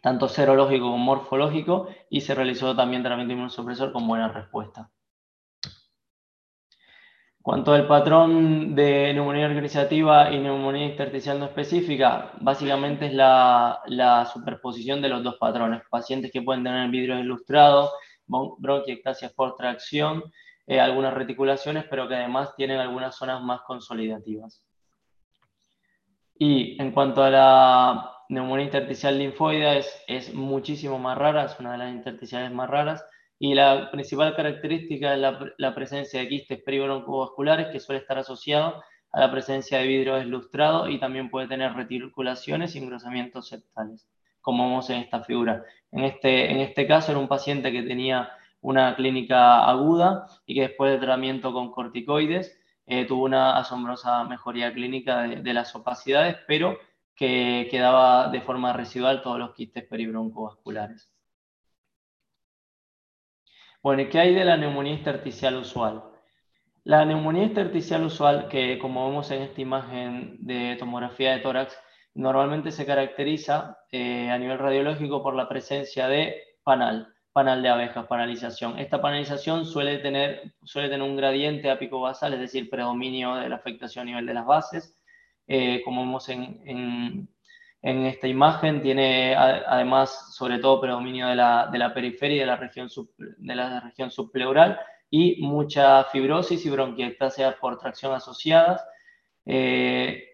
tanto 0.02 0.28
serológico 0.28 0.86
como 0.86 0.98
morfológico, 0.98 1.88
y 2.10 2.20
se 2.22 2.34
realizó 2.34 2.74
también 2.74 3.02
tratamiento 3.02 3.32
inmunosupresor 3.32 3.92
con 3.92 4.08
buena 4.08 4.28
respuesta 4.28 4.90
cuanto 7.46 7.72
al 7.72 7.86
patrón 7.86 8.74
de 8.74 9.14
neumonía 9.14 9.46
organizativa 9.46 10.32
y 10.32 10.40
neumonía 10.40 10.86
intersticial 10.86 11.38
no 11.38 11.44
específica, 11.44 12.32
básicamente 12.40 13.06
es 13.06 13.14
la, 13.14 14.28
superposición 14.32 15.00
de 15.00 15.10
los 15.10 15.22
dos 15.22 15.36
patrones. 15.36 15.82
Pacientes 15.88 16.32
que 16.32 16.42
pueden 16.42 16.64
tener 16.64 16.90
vidrio 16.90 17.20
ilustrado, 17.20 17.92
bronquiectasias 18.26 19.32
por 19.32 19.54
tracción, 19.54 20.24
eh, 20.66 20.80
algunas 20.80 21.14
reticulaciones, 21.14 21.84
pero 21.88 22.08
que 22.08 22.16
además 22.16 22.52
tienen 22.56 22.80
algunas 22.80 23.14
zonas 23.14 23.40
más 23.40 23.60
consolidativas. 23.60 24.60
Y 26.36 26.82
en 26.82 26.90
cuanto 26.90 27.22
a 27.22 27.30
la 27.30 28.10
neumonía 28.28 28.64
intersticial 28.64 29.16
linfoide, 29.16 29.78
es, 29.78 30.02
es 30.08 30.34
muchísimo 30.34 30.98
más 30.98 31.16
rara, 31.16 31.44
es 31.44 31.60
una 31.60 31.70
de 31.70 31.78
las 31.78 31.92
intersticiales 31.92 32.50
más 32.50 32.68
raras 32.68 33.04
y 33.38 33.54
la 33.54 33.90
principal 33.90 34.34
característica 34.34 35.14
es 35.14 35.20
la, 35.58 35.74
presencia 35.74 36.20
de 36.20 36.28
quistes 36.28 36.62
peribroncovasculares 36.62 37.68
que 37.68 37.80
suele 37.80 38.00
estar 38.00 38.18
asociado 38.18 38.82
a 39.12 39.20
la 39.20 39.30
presencia 39.30 39.78
de 39.78 39.86
vidrio 39.86 40.14
deslustrado 40.14 40.88
y 40.88 40.98
también 40.98 41.30
puede 41.30 41.48
tener 41.48 41.74
reticulaciones 41.74 42.74
y 42.74 42.78
engrosamientos 42.78 43.48
septales, 43.48 44.08
como 44.40 44.68
vemos 44.68 44.88
en 44.90 44.98
esta 44.98 45.22
figura. 45.22 45.64
En 45.92 46.04
este, 46.04 46.50
en 46.50 46.58
este 46.60 46.86
caso 46.86 47.12
era 47.12 47.20
un 47.20 47.28
paciente 47.28 47.72
que 47.72 47.82
tenía 47.82 48.30
una 48.62 48.96
clínica 48.96 49.64
aguda 49.68 50.26
y 50.46 50.54
que 50.54 50.62
después 50.62 50.92
de 50.92 50.98
tratamiento 50.98 51.52
con 51.52 51.70
corticoides 51.70 52.58
eh, 52.86 53.04
tuvo 53.04 53.24
una 53.24 53.58
asombrosa 53.58 54.24
mejoría 54.24 54.72
clínica 54.72 55.22
de, 55.22 55.36
de, 55.42 55.54
las 55.54 55.74
opacidades, 55.74 56.36
pero 56.46 56.78
que 57.14 57.68
quedaba 57.70 58.28
de 58.28 58.40
forma 58.40 58.72
residual 58.72 59.22
todos 59.22 59.38
los 59.38 59.54
quistes 59.54 59.84
peribroncovasculares. 59.84 61.10
Bueno, 63.86 64.02
¿y 64.02 64.08
qué 64.08 64.18
hay 64.18 64.34
de 64.34 64.44
la 64.44 64.56
neumonía 64.56 64.94
intersticial 64.94 65.54
usual? 65.54 66.02
La 66.82 67.04
neumonía 67.04 67.44
intersticial 67.44 68.02
usual, 68.02 68.48
que 68.48 68.80
como 68.80 69.06
vemos 69.08 69.30
en 69.30 69.42
esta 69.42 69.60
imagen 69.60 70.38
de 70.40 70.74
tomografía 70.76 71.30
de 71.30 71.38
tórax, 71.38 71.78
normalmente 72.12 72.72
se 72.72 72.84
caracteriza 72.84 73.78
eh, 73.92 74.28
a 74.28 74.38
nivel 74.38 74.58
radiológico 74.58 75.22
por 75.22 75.36
la 75.36 75.48
presencia 75.48 76.08
de 76.08 76.34
panal, 76.64 77.14
panal 77.32 77.62
de 77.62 77.68
abejas, 77.68 78.08
panalización. 78.08 78.76
Esta 78.76 79.00
panalización 79.00 79.64
suele 79.64 79.98
tener, 79.98 80.54
suele 80.64 80.88
tener 80.88 81.08
un 81.08 81.16
gradiente 81.16 81.70
ápico-basal, 81.70 82.34
es 82.34 82.40
decir, 82.40 82.68
predominio 82.68 83.36
de 83.36 83.48
la 83.48 83.54
afectación 83.54 84.02
a 84.02 84.06
nivel 84.06 84.26
de 84.26 84.34
las 84.34 84.46
bases, 84.46 84.98
eh, 85.46 85.80
como 85.84 86.00
vemos 86.00 86.28
en, 86.28 86.60
en 86.64 87.28
esta 87.86 88.26
imagen 88.26 88.82
tiene 88.82 89.34
además 89.36 90.34
sobre 90.34 90.58
todo 90.58 90.80
predominio 90.80 91.28
de 91.28 91.36
la, 91.36 91.68
de 91.70 91.78
la 91.78 91.94
periferia 91.94 92.36
y 92.36 92.40
de 92.40 92.46
la 92.46 92.56
región, 92.56 92.88
de 93.18 93.54
la 93.54 93.80
región 93.80 94.10
subpleural 94.10 94.78
y 95.10 95.40
mucha 95.42 96.04
fibrosis 96.04 96.64
y 96.66 96.70
bronquiectasia 96.70 97.56
por 97.60 97.78
tracción 97.78 98.12
asociadas. 98.12 98.84
Eh, 99.44 100.24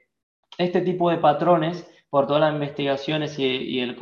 este 0.59 0.81
tipo 0.81 1.11
de 1.11 1.19
patrones, 1.19 1.87
por 2.09 2.27
todas 2.27 2.43
las 2.43 2.55
investigaciones 2.55 3.39
y, 3.39 3.81
el, 3.81 3.97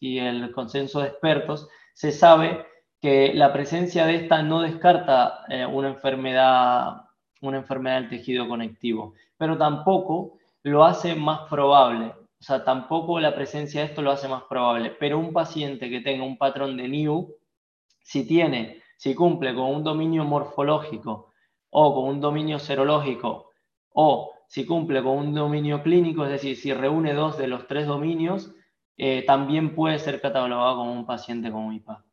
y 0.00 0.18
el 0.18 0.52
consenso 0.52 1.00
de 1.00 1.08
expertos, 1.08 1.68
se 1.94 2.12
sabe 2.12 2.66
que 3.00 3.34
la 3.34 3.52
presencia 3.52 4.06
de 4.06 4.14
esta 4.16 4.42
no 4.42 4.60
descarta 4.62 5.44
eh, 5.48 5.66
una, 5.66 5.88
enfermedad, 5.88 7.02
una 7.40 7.58
enfermedad 7.58 7.96
del 7.96 8.10
tejido 8.10 8.48
conectivo, 8.48 9.14
pero 9.36 9.58
tampoco 9.58 10.38
lo 10.62 10.84
hace 10.84 11.14
más 11.16 11.48
probable. 11.50 12.14
O 12.42 12.44
sea, 12.44 12.64
tampoco 12.64 13.20
la 13.20 13.36
presencia 13.36 13.82
de 13.82 13.86
esto 13.86 14.02
lo 14.02 14.10
hace 14.10 14.26
más 14.26 14.42
probable. 14.48 14.90
Pero 14.98 15.16
un 15.16 15.32
paciente 15.32 15.88
que 15.88 16.00
tenga 16.00 16.24
un 16.24 16.36
patrón 16.36 16.76
de 16.76 16.88
NIU, 16.88 17.36
si 18.02 18.26
tiene, 18.26 18.82
si 18.96 19.14
cumple 19.14 19.54
con 19.54 19.72
un 19.72 19.84
dominio 19.84 20.24
morfológico 20.24 21.30
o 21.70 21.94
con 21.94 22.08
un 22.08 22.20
dominio 22.20 22.58
serológico 22.58 23.50
o 23.90 24.32
si 24.48 24.66
cumple 24.66 25.04
con 25.04 25.18
un 25.18 25.34
dominio 25.34 25.84
clínico, 25.84 26.24
es 26.24 26.32
decir, 26.32 26.56
si 26.56 26.74
reúne 26.74 27.14
dos 27.14 27.38
de 27.38 27.46
los 27.46 27.68
tres 27.68 27.86
dominios, 27.86 28.52
eh, 28.96 29.22
también 29.24 29.76
puede 29.76 30.00
ser 30.00 30.20
catalogado 30.20 30.78
como 30.78 30.92
un 30.92 31.06
paciente 31.06 31.52
con 31.52 31.72
IPA. 31.72 32.04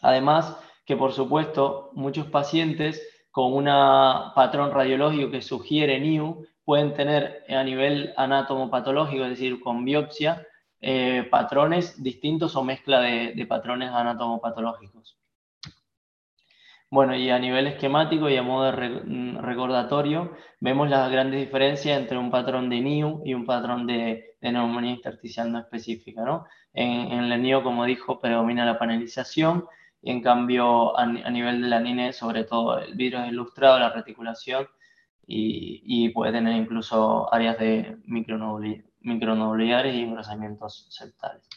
Además, 0.00 0.58
que 0.86 0.96
por 0.96 1.12
supuesto, 1.12 1.90
muchos 1.92 2.28
pacientes 2.28 3.26
con 3.30 3.52
un 3.52 3.66
patrón 4.34 4.70
radiológico 4.70 5.30
que 5.30 5.42
sugiere 5.42 6.00
NIU 6.00 6.46
pueden 6.64 6.94
tener 6.94 7.44
a 7.48 7.62
nivel 7.62 8.14
anatomopatológico, 8.16 9.24
es 9.24 9.30
decir, 9.30 9.60
con 9.60 9.84
biopsia, 9.84 10.46
eh, 10.80 11.26
patrones 11.30 12.02
distintos 12.02 12.56
o 12.56 12.64
mezcla 12.64 13.00
de, 13.00 13.46
patrones 13.48 13.90
anatomopatológicos. 13.90 15.18
Bueno, 16.90 17.16
y 17.16 17.28
a 17.30 17.38
nivel 17.38 17.66
esquemático 17.66 18.28
y 18.30 18.36
a 18.36 18.42
modo 18.42 18.70
de 18.70 18.88
mm, 18.88 19.38
recordatorio, 19.38 20.32
vemos 20.60 20.88
las 20.88 21.10
grandes 21.10 21.40
diferencias 21.40 21.98
entre 21.98 22.18
un 22.18 22.30
patrón 22.30 22.70
de 22.70 22.80
NIU 22.80 23.22
y 23.24 23.34
un 23.34 23.46
patrón 23.46 23.86
de, 23.86 24.36
neumonía 24.40 24.92
intersticial 24.92 25.50
no 25.50 25.58
específica. 25.58 26.22
En, 26.72 27.12
en 27.12 27.32
el 27.32 27.42
NIU, 27.42 27.62
como 27.62 27.84
dijo, 27.84 28.20
predomina 28.20 28.64
la 28.64 28.78
panelización, 28.78 29.64
y 30.04 30.10
en 30.10 30.20
cambio 30.20 30.96
a, 30.98 31.06
nivel 31.06 31.62
de 31.62 31.68
la 31.68 31.80
NINE, 31.80 32.12
sobre 32.12 32.44
todo 32.44 32.78
el 32.78 32.94
virus 32.94 33.26
ilustrado, 33.26 33.78
la 33.78 33.88
reticulación 33.88 34.68
y, 35.26 36.08
puede 36.10 36.32
tener 36.32 36.56
incluso 36.56 37.32
áreas 37.32 37.58
de 37.58 37.96
micronucleares 38.06 39.94
y 39.94 40.02
engrosamientos 40.02 40.86
septales. 40.90 41.48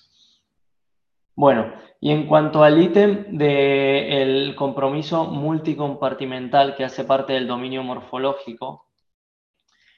Bueno, 1.35 1.71
y 2.01 2.11
en 2.11 2.25
cuanto 2.25 2.63
al 2.63 2.81
ítem 2.81 3.37
del 3.37 4.55
compromiso 4.55 5.25
multicompartimental 5.25 6.75
que 6.75 6.83
hace 6.83 7.03
parte 7.03 7.33
del 7.33 7.47
dominio 7.47 7.83
morfológico, 7.83 8.87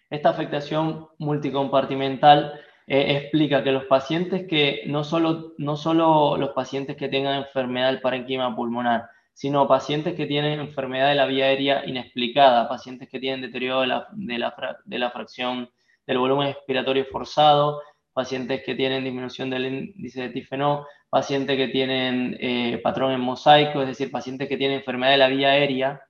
esta 0.10 0.30
afectación 0.30 1.08
multicompartimental 1.18 2.60
eh, 2.88 3.18
explica 3.18 3.64
que 3.64 3.72
los 3.72 3.86
pacientes 3.86 4.48
que, 4.48 4.82
no 4.88 5.04
solo, 5.04 5.54
no 5.58 5.78
solo 5.78 6.36
los 6.38 6.50
pacientes 6.50 6.98
que 6.98 7.08
tengan 7.08 7.36
enfermedad 7.36 7.92
del 7.92 8.02
parénquima 8.02 8.56
pulmonar, 8.56 9.08
sino 9.40 9.70
pacientes 9.70 10.16
que 10.16 10.26
tienen 10.26 10.60
enfermedad 10.60 11.08
de 11.08 11.16
la 11.16 11.26
vía 11.26 11.46
aérea 11.46 11.86
inexplicada, 11.86 12.68
pacientes 12.68 13.08
que 13.08 13.22
tienen 13.22 13.40
deterioro 13.40 13.80
de 13.80 13.88
la, 13.88 14.08
de 14.12 14.38
la, 14.38 14.78
de 14.84 15.00
la 15.00 15.12
fracción 15.12 15.70
del 16.06 16.18
volumen 16.18 16.54
respiratorio 16.54 17.06
forzado, 17.06 17.82
pacientes 18.12 18.62
que 18.66 18.76
tienen 18.76 19.06
disminución 19.06 19.50
del 19.50 19.94
índice 19.96 20.24
de 20.24 20.30
tifenó, 20.32 20.86
pacientes 21.10 21.56
que 21.56 21.70
tienen 21.70 22.36
eh, 22.42 22.82
patrón 22.84 23.14
en 23.14 23.22
mosaico, 23.22 23.82
es 23.82 23.88
decir, 23.88 24.12
pacientes 24.12 24.50
que 24.50 24.58
tienen 24.58 24.80
enfermedad 24.80 25.12
de 25.12 25.18
la 25.20 25.30
vía 25.30 25.52
aérea, 25.52 26.02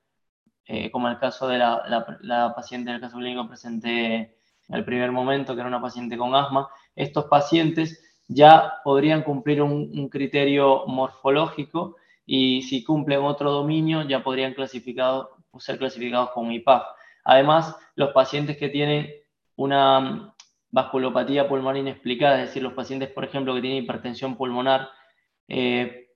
eh, 0.66 0.90
como 0.90 1.08
el 1.08 1.20
caso 1.20 1.48
de 1.48 1.60
la, 1.60 2.18
la, 2.22 2.56
paciente 2.56 2.90
del 2.90 3.00
caso 3.00 3.18
clínico 3.18 3.48
presenté 3.48 4.16
en 4.16 4.76
el 4.76 4.84
primer 4.84 5.12
momento, 5.12 5.54
que 5.54 5.60
era 5.60 5.70
una 5.70 5.80
paciente 5.80 6.18
con 6.18 6.34
asma, 6.34 6.68
estos 6.96 7.26
pacientes 7.26 8.04
ya 8.28 8.74
podrían 8.84 9.22
cumplir 9.22 9.62
un, 9.62 10.10
criterio 10.10 10.88
morfológico 10.88 11.96
y 12.32 12.62
si 12.62 12.84
cumplen 12.84 13.22
otro 13.22 13.52
dominio 13.52 14.04
ya 14.04 14.24
podrían 14.24 14.54
ser 14.54 15.80
clasificados 15.80 16.30
con 16.30 16.52
IPAF. 16.52 16.84
Además, 17.24 17.76
los 17.96 18.12
pacientes 18.12 18.56
que 18.56 18.70
tienen 18.70 19.12
una 19.56 20.36
vasculopatía 20.70 21.50
pulmonar 21.50 21.82
inexplicada, 21.82 22.36
es 22.40 22.50
decir, 22.50 22.62
los 22.62 22.74
pacientes, 22.74 23.10
por 23.10 23.26
ejemplo, 23.26 23.56
que 23.56 23.62
tienen 23.62 23.84
hipertensión 23.84 24.38
pulmonar, 24.38 24.90
eh, 25.48 26.10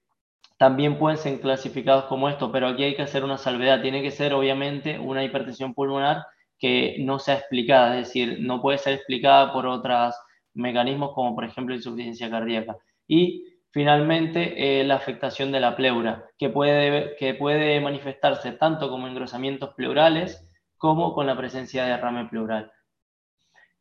también 0.59 0.99
pueden 0.99 1.17
ser 1.17 1.41
clasificados 1.41 2.05
como 2.05 2.29
esto, 2.29 2.51
pero 2.51 2.67
aquí 2.67 2.83
hay 2.83 2.95
que 2.95 3.01
hacer 3.01 3.23
una 3.23 3.39
salvedad. 3.39 3.81
Tiene 3.81 4.03
que 4.03 4.11
ser, 4.11 4.35
obviamente, 4.35 4.99
una 4.99 5.23
hipertensión 5.23 5.73
pulmonar 5.73 6.27
que 6.59 6.97
no 6.99 7.17
sea 7.17 7.37
explicada, 7.39 7.97
es 7.97 8.09
decir, 8.09 8.37
no 8.39 8.61
puede 8.61 8.77
ser 8.77 8.93
explicada 8.93 9.51
por 9.51 9.65
otros 9.65 10.13
mecanismos 10.53 11.13
como, 11.15 11.33
por 11.33 11.43
ejemplo, 11.43 11.73
insuficiencia 11.73 12.29
cardíaca. 12.29 12.77
Y 13.07 13.52
finalmente, 13.73 14.81
eh, 14.81 14.83
la 14.83 14.95
afectación 14.95 15.51
de 15.51 15.59
la 15.59 15.75
pleura, 15.75 16.29
que 16.37 16.49
puede, 16.49 17.15
que 17.17 17.33
puede 17.33 17.81
manifestarse 17.81 18.51
tanto 18.51 18.89
como 18.89 19.07
engrosamientos 19.07 19.73
pleurales 19.73 20.47
como 20.77 21.13
con 21.13 21.25
la 21.25 21.35
presencia 21.35 21.83
de 21.83 21.91
derrame 21.91 22.29
pleural. 22.29 22.71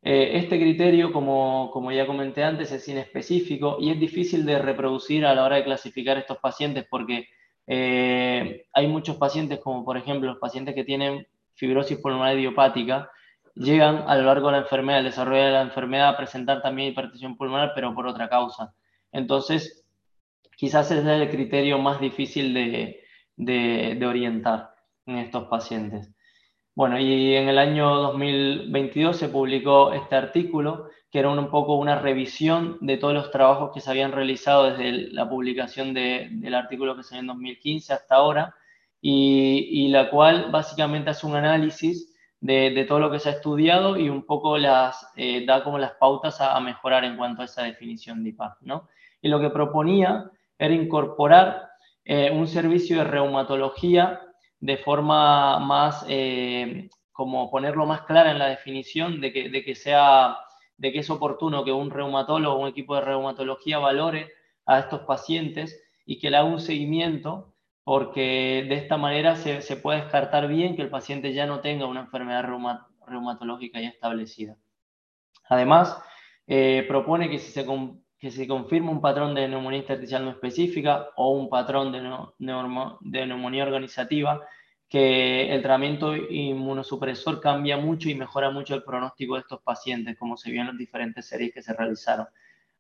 Eh, 0.00 0.38
este 0.38 0.58
criterio, 0.58 1.12
como, 1.12 1.70
como, 1.72 1.92
ya 1.92 2.06
comenté 2.06 2.42
antes, 2.42 2.72
es 2.72 2.88
inespecífico 2.88 3.76
y 3.80 3.90
es 3.90 4.00
difícil 4.00 4.46
de 4.46 4.58
reproducir 4.58 5.26
a 5.26 5.34
la 5.34 5.44
hora 5.44 5.56
de 5.56 5.64
clasificar 5.64 6.16
estos 6.16 6.38
pacientes 6.38 6.87
porque 6.90 7.28
eh, 7.66 8.64
hay 8.72 8.88
muchos 8.88 9.16
pacientes, 9.16 9.61
como 9.61 9.84
por 9.84 9.99
ejemplo 9.99 10.30
los 10.30 10.40
pacientes 10.40 10.75
que 10.75 10.84
tienen 10.84 11.26
fibrosis 11.54 11.99
pulmonar 11.99 12.37
idiopática, 12.37 13.11
llegan 13.54 14.04
a 14.08 14.16
lo 14.16 14.25
largo 14.25 14.46
de 14.46 14.52
la 14.52 14.58
enfermedad, 14.62 15.00
el 15.00 15.04
desarrollo 15.04 15.44
de 15.44 15.52
la 15.52 15.62
enfermedad, 15.62 16.08
a 16.08 16.16
presentar 16.16 16.62
también 16.62 16.92
hipertensión 16.92 17.37
pulmonar, 17.37 17.72
pero 17.75 17.94
por 17.94 18.06
otra 18.06 18.28
causa. 18.30 18.75
Entonces, 19.12 19.82
quizás 20.62 20.92
es 20.92 21.04
el 21.04 21.28
criterio 21.28 21.76
más 21.78 21.99
difícil 21.99 22.54
de, 22.54 23.00
de, 23.35 23.97
de 23.99 24.07
orientar 24.07 24.71
en 25.07 25.19
estos 25.19 25.49
pacientes. 25.49 26.14
Bueno, 26.76 27.00
y 27.00 27.35
en 27.35 27.49
el 27.49 27.59
año 27.59 27.92
2022 27.97 29.16
se 29.16 29.28
publicó 29.28 29.92
este 29.92 30.14
artículo, 30.14 30.88
que 31.11 31.19
era 31.19 31.31
un, 31.31 31.50
poco 31.50 31.75
una 31.75 31.99
revisión 31.99 32.78
de 32.81 32.97
todos 32.97 33.12
los 33.12 33.33
trabajos 33.33 33.73
que 33.75 33.81
se 33.81 33.90
habían 33.90 34.12
realizado 34.12 34.71
desde 34.71 35.11
la 35.11 35.28
publicación 35.28 35.95
del 35.95 36.54
artículo 36.54 36.94
que 36.96 37.03
salió 37.03 37.22
en 37.22 37.27
2015 37.27 37.92
hasta 37.94 38.14
ahora, 38.14 38.55
y, 39.01 39.88
la 39.88 40.11
cual 40.11 40.53
básicamente 40.53 41.11
hace 41.11 41.27
un 41.27 41.35
análisis 41.35 42.14
de, 42.38 42.85
todo 42.87 43.01
lo 43.01 43.11
que 43.11 43.18
se 43.18 43.31
ha 43.31 43.33
estudiado 43.33 43.96
y 43.96 44.09
un 44.09 44.25
poco 44.27 44.59
las, 44.59 45.09
eh, 45.16 45.44
da 45.44 45.64
como 45.64 45.81
las 45.81 45.94
pautas 45.94 46.40
a, 46.40 46.61
mejorar 46.61 47.03
en 47.05 47.16
cuanto 47.16 47.42
a 47.42 47.46
esa 47.46 47.64
definición 47.64 48.22
de 48.22 48.29
IPAC, 48.31 48.59
¿no? 48.61 48.87
Y 49.20 49.29
lo 49.29 49.40
que 49.40 49.51
proponía 49.51 50.31
era 50.62 50.75
incorporar 50.75 51.70
eh, 52.05 52.31
un 52.31 52.46
servicio 52.46 52.98
de 52.98 53.05
reumatología 53.05 54.20
de 54.61 54.77
forma 54.77 55.59
más, 55.59 56.07
eh, 56.09 56.88
como 57.11 57.51
ponerlo 57.51 57.85
más 57.85 58.03
clara 58.03 58.31
en 58.31 58.38
la 58.38 58.46
definición 58.46 59.20
de 59.20 59.33
que, 59.33 59.75
sea, 59.75 60.37
de 60.77 60.92
que 60.92 61.01
es 61.01 61.11
oportuno 61.11 61.64
que 61.64 61.72
un 61.72 61.90
reumatólogo, 61.90 62.61
un 62.61 62.68
equipo 62.68 62.94
de 62.94 63.01
reumatología 63.01 63.81
valore 63.81 64.31
a 64.64 64.79
estos 64.79 65.01
pacientes 65.01 65.83
y 66.07 66.20
que 66.20 66.31
le 66.31 66.37
haga 66.37 66.46
un 66.46 66.61
seguimiento, 66.61 67.55
porque 67.83 68.64
de 68.68 68.77
esta 68.77 68.96
manera 68.96 69.35
se, 69.35 69.62
se 69.62 69.77
puede 69.77 70.03
descartar 70.03 70.46
bien 70.46 70.77
que 70.77 70.83
el 70.83 70.90
paciente 70.90 71.33
ya 71.33 71.46
no 71.46 71.59
tenga 71.59 71.87
una 71.87 72.03
enfermedad 72.03 72.44
reumatológica 73.09 73.81
ya 73.81 73.88
establecida. 73.88 74.57
Además, 75.48 76.01
eh, 76.46 76.85
propone 76.87 77.29
que 77.29 77.40
si 77.40 77.51
se, 77.51 77.66
que 78.22 78.30
se 78.30 78.46
confirma 78.46 78.92
un 78.92 79.00
patrón 79.00 79.35
de 79.35 79.48
neumonía 79.48 79.80
intersticial 79.80 80.24
no 80.24 80.30
específica 80.30 81.08
o 81.16 81.32
un 81.32 81.50
patrón 81.50 81.90
de, 81.90 83.26
neumonía 83.26 83.64
organizativa, 83.64 84.40
que 84.88 85.52
el 85.52 85.61
tratamiento 85.61 86.14
inmunosupresor 86.14 87.40
cambia 87.40 87.78
mucho 87.78 88.08
y 88.08 88.14
mejora 88.14 88.50
mucho 88.50 88.76
el 88.76 88.85
pronóstico 88.85 89.35
de 89.35 89.40
estos 89.40 89.61
pacientes, 89.62 90.16
como 90.16 90.37
se 90.37 90.52
vio 90.52 90.61
en 90.61 90.68
las 90.68 90.78
diferentes 90.78 91.26
series 91.26 91.52
que 91.52 91.62
se 91.62 91.72
realizaron. 91.72 92.28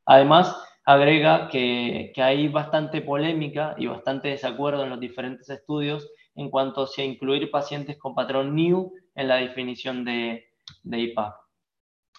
Además, 0.06 0.56
agrega 0.84 1.48
que, 1.48 2.12
hay 2.18 2.46
bastante 2.46 3.00
polémica 3.00 3.74
y 3.76 3.88
bastante 3.88 4.28
desacuerdo 4.28 4.84
en 4.84 4.90
los 4.90 5.00
diferentes 5.00 5.50
estudios 5.50 6.08
en 6.36 6.50
cuanto 6.50 6.82
a 6.82 6.86
si 6.86 7.02
incluir 7.02 7.50
pacientes 7.50 7.96
con 7.96 8.14
patrón 8.14 8.54
NIU 8.54 8.92
en 9.16 9.26
la 9.26 9.38
definición 9.38 10.04
de, 10.04 10.52
de 10.84 10.98
IPA. 11.00 11.36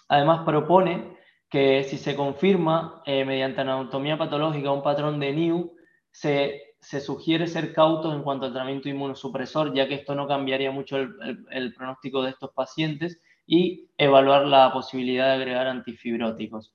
Además, 0.08 0.42
propone 0.44 1.23
que 1.54 1.84
si 1.84 1.98
se 1.98 2.16
confirma 2.16 3.00
eh, 3.06 3.24
mediante 3.24 3.60
anatomía 3.60 4.18
patológica 4.18 4.72
un 4.72 4.82
patrón 4.82 5.20
de 5.20 5.32
NIU, 5.32 5.76
se, 6.10 6.74
se, 6.80 7.00
sugiere 7.00 7.46
ser 7.46 7.72
cautos 7.72 8.12
en 8.12 8.24
cuanto 8.24 8.46
al 8.46 8.52
tratamiento 8.52 8.88
inmunosupresor, 8.88 9.72
ya 9.72 9.86
que 9.86 9.94
esto 9.94 10.16
no 10.16 10.26
cambiaría 10.26 10.72
mucho 10.72 10.96
el, 10.96 11.14
el, 11.52 11.72
pronóstico 11.72 12.24
de 12.24 12.30
estos 12.30 12.50
pacientes, 12.50 13.20
y 13.46 13.88
evaluar 13.96 14.46
la 14.46 14.72
posibilidad 14.72 15.28
de 15.28 15.34
agregar 15.34 15.68
antifibróticos. 15.68 16.74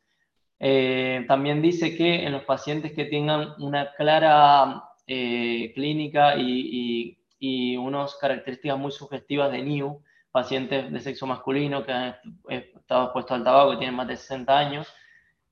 Eh, 0.61 1.25
también 1.27 1.61
dice 1.61 1.97
que 1.97 2.25
en 2.25 2.31
los 2.31 2.45
pacientes 2.45 2.93
que 2.93 3.03
tengan 3.03 3.61
una 3.61 3.91
clara 3.95 4.85
eh, 5.07 5.73
clínica 5.75 6.37
y, 6.37 7.17
y, 7.37 7.73
y 7.73 7.75
unas 7.75 8.15
características 8.15 8.79
muy 8.79 8.93
sugestivas 8.93 9.51
de 9.51 9.61
NIU, 9.61 10.01
pacientes 10.31 10.91
de 10.91 10.99
sexo 10.99 11.25
masculino 11.25 11.85
que 11.85 11.91
han 11.91 12.15
estado 12.47 13.05
expuestos 13.05 13.37
al 13.37 13.43
tabaco, 13.43 13.71
que 13.71 13.77
tienen 13.77 13.95
más 13.95 14.07
de 14.07 14.17
60 14.17 14.57
años, 14.57 14.87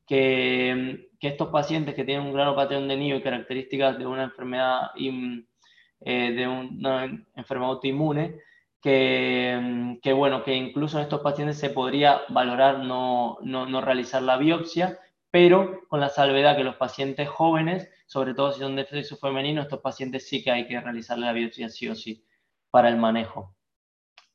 que, 0.06 1.10
que 1.20 1.28
estos 1.28 1.50
pacientes 1.50 1.96
que 1.96 2.04
tienen 2.04 2.26
un 2.26 2.34
grano 2.34 2.56
patrón 2.56 2.88
de 2.88 2.98
niño 2.98 3.16
y 3.16 3.22
características 3.22 3.98
de 3.98 4.06
una 4.06 4.24
enfermedad, 4.24 4.92
eh, 4.96 6.32
de 6.32 6.48
una 6.48 7.06
enfermedad 7.36 7.72
autoinmune, 7.72 8.40
que, 8.82 9.98
que, 10.02 10.14
bueno, 10.14 10.44
que 10.44 10.56
incluso 10.56 10.98
en 10.98 11.04
estos 11.04 11.22
pacientes 11.22 11.58
se 11.58 11.72
podría 11.72 12.22
valorar 12.30 12.80
no, 12.80 13.38
no, 13.42 13.66
no 13.66 13.82
realizar 13.82 14.22
la 14.22 14.38
biopsia, 14.38 15.00
pero 15.32 15.82
con 15.90 16.00
la 16.00 16.10
salvedad 16.10 16.56
que 16.56 16.64
los 16.64 16.78
pacientes 16.78 17.28
jóvenes, 17.28 17.90
sobre 18.06 18.34
todo 18.34 18.54
si 18.54 18.62
son 18.62 18.76
de 18.76 18.86
sexo 18.86 19.18
femenino, 19.18 19.62
estos 19.62 19.82
pacientes 19.82 20.28
sí 20.28 20.44
que 20.44 20.52
hay 20.52 20.68
que 20.68 20.80
realizar 20.80 21.18
la 21.18 21.34
biopsia 21.34 21.70
sí 21.70 21.90
o 21.90 21.96
sí 21.96 22.24
para 22.72 22.90
el 22.90 22.98
manejo. 22.98 23.57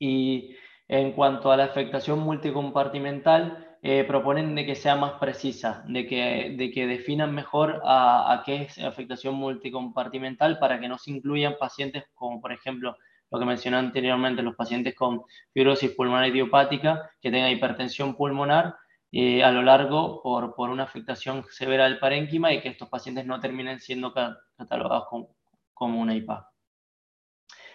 Y 0.03 0.57
en 0.89 1.13
cuanto 1.13 1.53
a 1.53 1.57
la 1.57 1.63
afectación 1.63 2.19
multicompartimental, 2.19 3.79
eh, 3.83 4.03
proponen 4.03 4.53
de 4.57 4.67
que 4.67 4.75
sea 4.75 4.97
más 4.97 5.13
precisa, 5.21 5.85
de 5.87 6.09
que, 6.09 6.57
de 6.59 6.73
que 6.73 6.89
definan 6.89 7.33
mejor 7.33 7.81
a, 7.85 8.43
qué 8.45 8.63
es 8.63 8.79
afectación 8.79 9.37
multicompartimental 9.37 10.59
para 10.59 10.81
que 10.81 10.89
no 10.89 10.99
se 10.99 11.13
incluyan 11.13 11.55
pacientes 11.57 12.03
como, 12.15 12.41
por 12.41 12.51
ejemplo, 12.51 12.97
lo 13.31 13.39
que 13.39 13.45
mencioné 13.45 13.77
anteriormente, 13.77 14.43
los 14.43 14.57
pacientes 14.57 14.97
con 14.97 15.23
fibrosis 15.55 15.93
pulmonar 15.93 16.27
idiopática, 16.27 17.09
que 17.21 17.31
tengan 17.31 17.53
hipertensión 17.53 18.17
pulmonar 18.17 18.75
eh, 19.13 19.45
a 19.45 19.53
lo 19.53 19.63
largo 19.63 20.21
por, 20.21 20.53
por, 20.57 20.69
una 20.71 20.83
afectación 20.83 21.45
severa 21.49 21.85
del 21.85 22.01
parénquima 22.01 22.53
y 22.53 22.61
que 22.61 22.71
estos 22.71 22.89
pacientes 22.89 23.25
no 23.25 23.39
terminen 23.39 23.79
siendo 23.79 24.13
catalogados 24.13 25.07
como, 25.09 25.37
como 25.73 26.01
una 26.01 26.17
IPA. 26.17 26.49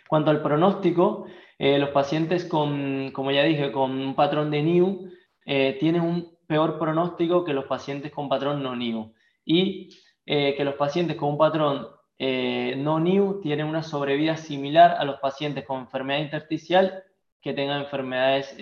Cuanto 0.10 0.32
al 0.32 0.42
pronóstico, 0.42 1.28
eh, 1.60 1.80
los 1.80 1.89
pacientes 1.89 2.46
con, 2.46 3.12
como 3.12 3.32
ya 3.32 3.43
dije, 3.43 3.72
con 3.72 3.91
un 3.91 4.15
patrón 4.15 4.52
de 4.52 4.62
NIU 4.62 5.12
eh, 5.46 5.78
tienen 5.80 6.02
un 6.02 6.38
peor 6.46 6.78
pronóstico 6.78 7.43
que 7.43 7.54
los 7.54 7.65
pacientes 7.65 8.12
con 8.12 8.30
patrón 8.30 8.62
no 8.62 8.76
NIU. 8.76 9.13
Y 9.43 9.89
eh, 10.26 10.56
que 10.56 10.63
los 10.63 10.76
pacientes 10.76 11.17
con 11.17 11.30
un 11.30 11.38
patrón 11.38 11.88
no 12.20 13.00
NIU 13.00 13.41
tienen 13.41 13.67
una 13.67 13.84
sobrevida 13.84 14.38
similar 14.38 14.96
a 14.98 15.06
los 15.06 15.20
pacientes 15.20 15.65
con 15.65 15.82
enfermedad 15.82 16.20
intersticial 16.20 17.04
que 17.41 17.54
tengan 17.54 17.82
enfermedades 17.82 18.58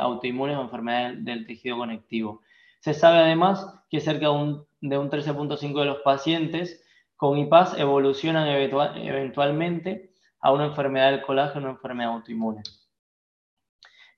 autoinmunes 0.00 0.56
o 0.56 0.62
enfermedades 0.62 1.24
del 1.24 1.46
tejido 1.46 1.76
conectivo. 1.76 2.42
Se 2.80 2.94
sabe 2.94 3.18
además 3.18 3.64
que 3.88 4.00
cerca 4.00 4.26
de 4.26 4.32
un, 4.32 4.66
de 4.80 4.98
un 4.98 5.08
13.5 5.08 5.78
de 5.78 5.84
los 5.84 5.98
pacientes 5.98 6.84
con 7.14 7.38
IPAS 7.38 7.78
evolucionan 7.78 8.48
eventualmente 8.48 10.15
a 10.40 10.52
una 10.52 10.66
enfermedad 10.66 11.10
del 11.10 11.22
colágeno 11.22 11.68
o 11.68 11.70
enfermedad 11.70 12.12
autoinmune. 12.12 12.62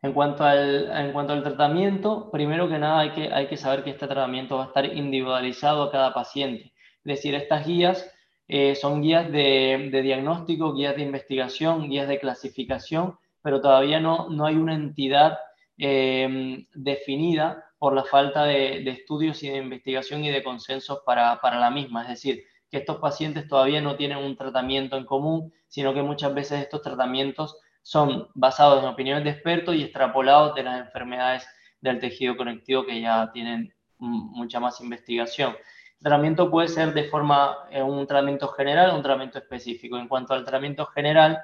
En 0.00 0.12
cuanto, 0.12 0.44
al, 0.44 0.90
en 0.92 1.12
cuanto 1.12 1.33
al 1.33 1.42
tratamiento, 1.42 2.31
primero 2.31 2.68
que 2.68 2.78
nada 2.78 3.00
hay 3.00 3.11
que, 3.11 3.33
hay 3.33 3.48
que 3.48 3.57
saber 3.57 3.83
que 3.83 3.90
este 3.90 4.07
tratamiento 4.07 4.57
va 4.57 4.64
a 4.64 4.66
estar 4.68 4.85
individualizado 4.85 5.83
a 5.83 5.90
cada 5.90 6.14
paciente. 6.14 6.72
Es 7.04 7.16
decir, 7.16 7.35
estas 7.35 7.66
guías 7.66 8.09
eh, 8.46 8.76
son 8.76 9.02
guías 9.02 9.31
de, 9.33 9.90
diagnóstico, 10.02 10.72
guías 10.74 10.94
de 10.96 11.02
investigación, 11.02 11.88
guías 11.88 12.09
de 12.09 12.20
clasificación, 12.20 13.18
pero 13.42 13.61
todavía 13.61 13.98
no, 13.98 14.28
no 14.31 14.46
hay 14.46 14.57
una 14.57 14.74
entidad 14.74 15.38
eh, 15.78 16.64
definida 16.74 17.64
por 17.78 17.94
la 17.94 18.04
falta 18.04 18.44
de, 18.44 18.83
de, 18.85 18.90
estudios 18.90 19.42
y 19.42 19.50
de 19.50 19.59
investigación 19.59 20.24
y 20.24 20.31
de 20.31 20.42
consensos 20.42 21.00
para, 21.04 21.40
para 21.40 21.59
la 21.59 21.70
misma. 21.70 22.02
Es 22.02 22.09
decir, 22.09 22.44
que 22.70 22.78
estos 22.78 22.98
pacientes 22.98 23.48
todavía 23.48 23.81
no 23.81 23.96
tienen 23.96 24.18
un 24.18 24.37
tratamiento 24.37 24.96
en 24.96 25.04
común, 25.04 25.52
sino 25.68 25.94
que 25.94 26.02
muchas 26.02 26.35
veces 26.35 26.62
estos 26.62 26.83
tratamientos 26.83 27.59
son 27.83 28.28
basados 28.35 28.83
en 28.83 28.88
opiniones 28.88 29.24
de 29.24 29.31
expertos 29.31 29.74
y 29.74 29.83
extrapolados 29.83 30.54
de 30.54 30.62
las 30.62 30.81
enfermedades 30.81 31.46
del 31.81 31.98
tejido 31.98 32.37
conectivo 32.37 32.85
que 32.85 33.00
ya 33.00 33.31
tienen 33.33 33.72
mucha 33.98 34.61
más 34.61 34.81
investigación. 34.81 35.57
El 35.98 36.04
tratamiento 36.04 36.50
puede 36.50 36.68
ser 36.68 36.94
de 36.94 37.04
forma, 37.04 37.57
eh, 37.70 37.83
un 37.83 38.07
tratamiento 38.07 38.48
general 38.48 38.90
o 38.90 38.96
un 38.96 39.02
tratamiento 39.02 39.38
específico. 39.38 39.98
En 39.98 40.07
cuanto 40.07 40.33
al 40.33 40.44
tratamiento 40.44 40.87
general, 40.87 41.38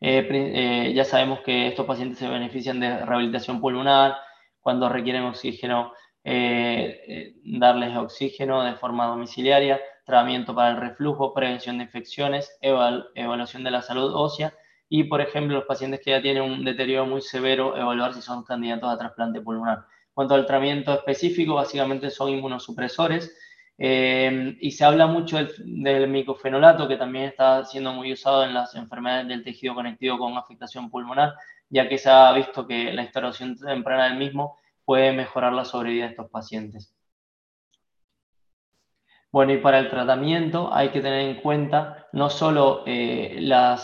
eh, 0.00 0.26
eh, 0.30 0.92
ya 0.94 1.04
sabemos 1.04 1.40
que 1.40 1.68
estos 1.68 1.86
pacientes 1.86 2.18
se 2.18 2.28
benefician 2.28 2.80
de 2.80 3.04
rehabilitación 3.04 3.60
pulmonar, 3.60 4.16
cuando 4.60 4.88
requieren 4.88 5.22
oxígeno, 5.24 5.92
darles 6.24 7.96
oxígeno 7.96 8.64
de 8.64 8.74
forma 8.74 9.06
domiciliaria, 9.06 9.80
tratamiento 10.06 10.54
para 10.54 10.70
el 10.70 10.76
reflujo, 10.76 11.34
prevención 11.34 11.78
de 11.78 11.84
infecciones, 11.84 12.56
evaluación 12.62 13.64
de 13.64 13.72
la 13.72 13.82
salud 13.82 14.14
ósea 14.14 14.54
y, 14.88 15.04
por 15.04 15.20
ejemplo, 15.20 15.56
los 15.56 15.66
pacientes 15.66 16.00
que 16.02 16.12
ya 16.12 16.22
tienen 16.22 16.44
un 16.44 16.64
deterioro 16.64 17.06
muy 17.06 17.20
severo, 17.20 17.76
evaluar 17.76 18.14
si 18.14 18.22
son 18.22 18.44
candidatos 18.44 18.88
a 18.88 18.96
trasplante 18.96 19.40
pulmonar. 19.40 19.78
En 19.78 20.14
cuanto 20.14 20.34
al 20.34 20.46
tratamiento 20.46 20.94
específico, 20.94 21.56
básicamente 21.56 22.10
son 22.10 22.30
inmunosupresores 22.30 23.36
eh, 23.78 24.56
y 24.60 24.70
se 24.70 24.84
habla 24.84 25.08
mucho 25.08 25.38
del, 25.38 25.52
del, 25.82 26.08
micofenolato, 26.08 26.86
que 26.86 26.96
también 26.96 27.24
está 27.26 27.64
siendo 27.64 27.92
muy 27.92 28.12
usado 28.12 28.44
en 28.44 28.54
las 28.54 28.76
enfermedades 28.76 29.26
del 29.26 29.42
tejido 29.42 29.74
conectivo 29.74 30.18
con 30.18 30.38
afectación 30.38 30.88
pulmonar, 30.88 31.34
ya 31.68 31.88
que 31.88 31.98
se 31.98 32.08
ha 32.08 32.32
visto 32.32 32.66
que 32.66 32.92
la 32.92 33.02
instalación 33.02 33.58
temprana 33.58 34.04
del 34.04 34.18
mismo 34.18 34.56
puede 34.84 35.12
mejorar 35.12 35.52
la 35.52 35.64
sobrevida 35.64 36.04
de 36.04 36.10
estos 36.10 36.30
pacientes. 36.30 36.95
Bueno, 39.36 39.52
y 39.52 39.58
para 39.58 39.80
el 39.80 39.90
tratamiento 39.90 40.72
hay 40.72 40.88
que 40.88 41.02
tener 41.02 41.28
en 41.28 41.42
cuenta 41.42 42.08
no 42.12 42.30
solo 42.30 42.84
eh, 42.86 43.36
mm, 43.38 43.44
la, 43.44 43.76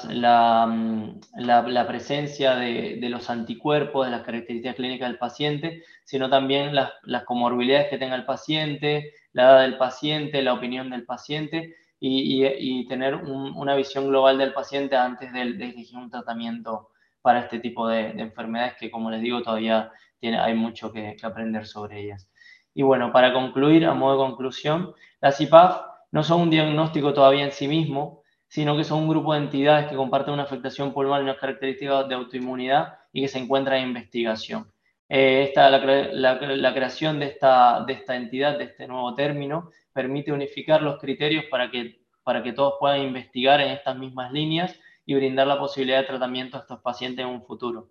la, 1.68 1.86
presencia 1.86 2.56
de, 2.56 2.96
de, 2.98 3.08
los 3.10 3.28
anticuerpos, 3.28 4.06
de 4.06 4.12
las 4.12 4.22
características 4.22 4.76
clínicas 4.76 5.10
del 5.10 5.18
paciente, 5.18 5.84
sino 6.04 6.30
también 6.30 6.74
las, 6.74 6.92
las, 7.02 7.24
comorbilidades 7.24 7.90
que 7.90 7.98
tenga 7.98 8.14
el 8.14 8.24
paciente, 8.24 9.12
la 9.34 9.42
edad 9.42 9.60
del 9.60 9.76
paciente, 9.76 10.40
la 10.40 10.54
opinión 10.54 10.88
del 10.88 11.04
paciente 11.04 11.76
y, 12.00 12.46
y, 12.46 12.88
tener 12.88 13.14
un, 13.14 13.54
una 13.54 13.74
visión 13.74 14.08
global 14.08 14.38
del 14.38 14.54
paciente 14.54 14.96
antes 14.96 15.34
de, 15.34 15.42
elegir 15.42 15.98
un 15.98 16.08
tratamiento 16.08 16.88
para 17.20 17.40
este 17.40 17.58
tipo 17.58 17.88
de, 17.88 18.14
de 18.14 18.22
enfermedades 18.22 18.76
que, 18.80 18.90
como 18.90 19.10
les 19.10 19.20
digo, 19.20 19.42
todavía 19.42 19.92
tiene, 20.18 20.38
hay 20.38 20.54
mucho 20.54 20.90
que 20.90 21.14
aprender 21.22 21.66
sobre 21.66 22.00
ellas. 22.00 22.30
Y 22.74 22.82
bueno, 22.82 23.12
para 23.12 23.34
concluir, 23.34 23.84
a 23.84 23.92
modo 23.92 24.12
de 24.12 24.30
conclusión, 24.30 24.94
las 25.22 25.40
IPAF 25.40 25.80
no 26.10 26.22
son 26.22 26.42
un 26.42 26.50
diagnóstico 26.50 27.14
todavía 27.14 27.44
en 27.44 27.52
sí 27.52 27.68
mismo, 27.68 28.22
sino 28.48 28.76
que 28.76 28.84
son 28.84 29.04
un 29.04 29.08
grupo 29.08 29.32
de 29.32 29.38
entidades 29.38 29.88
que 29.88 29.96
comparten 29.96 30.34
una 30.34 30.42
afectación 30.42 30.92
pulmonar 30.92 31.22
y 31.22 31.24
unas 31.24 31.38
características 31.38 32.08
de 32.08 32.16
autoinmunidad 32.16 32.98
y 33.12 33.22
que 33.22 33.28
se 33.28 33.38
encuentran 33.38 33.78
en 33.78 33.88
investigación. 33.88 34.70
Eh, 35.08 35.44
esta, 35.44 35.70
la, 35.70 35.78
la, 36.12 36.74
creación 36.74 37.20
de 37.20 37.26
esta, 37.26 37.84
de 37.86 37.92
esta 37.94 38.16
entidad, 38.16 38.58
de 38.58 38.64
este 38.64 38.86
nuevo 38.88 39.14
término, 39.14 39.70
permite 39.92 40.32
unificar 40.32 40.82
los 40.82 41.00
criterios 41.00 41.44
para 41.50 41.70
que, 41.70 42.00
para 42.24 42.42
que 42.42 42.52
todos 42.52 42.74
puedan 42.80 43.00
investigar 43.00 43.60
en 43.60 43.70
estas 43.70 43.96
mismas 43.96 44.32
líneas 44.32 44.78
y 45.06 45.14
brindar 45.14 45.46
la 45.46 45.58
posibilidad 45.58 46.00
de 46.00 46.06
tratamiento 46.06 46.56
a 46.56 46.60
estos 46.60 46.80
pacientes 46.80 47.24
en 47.24 47.30
un 47.30 47.42
futuro. 47.42 47.90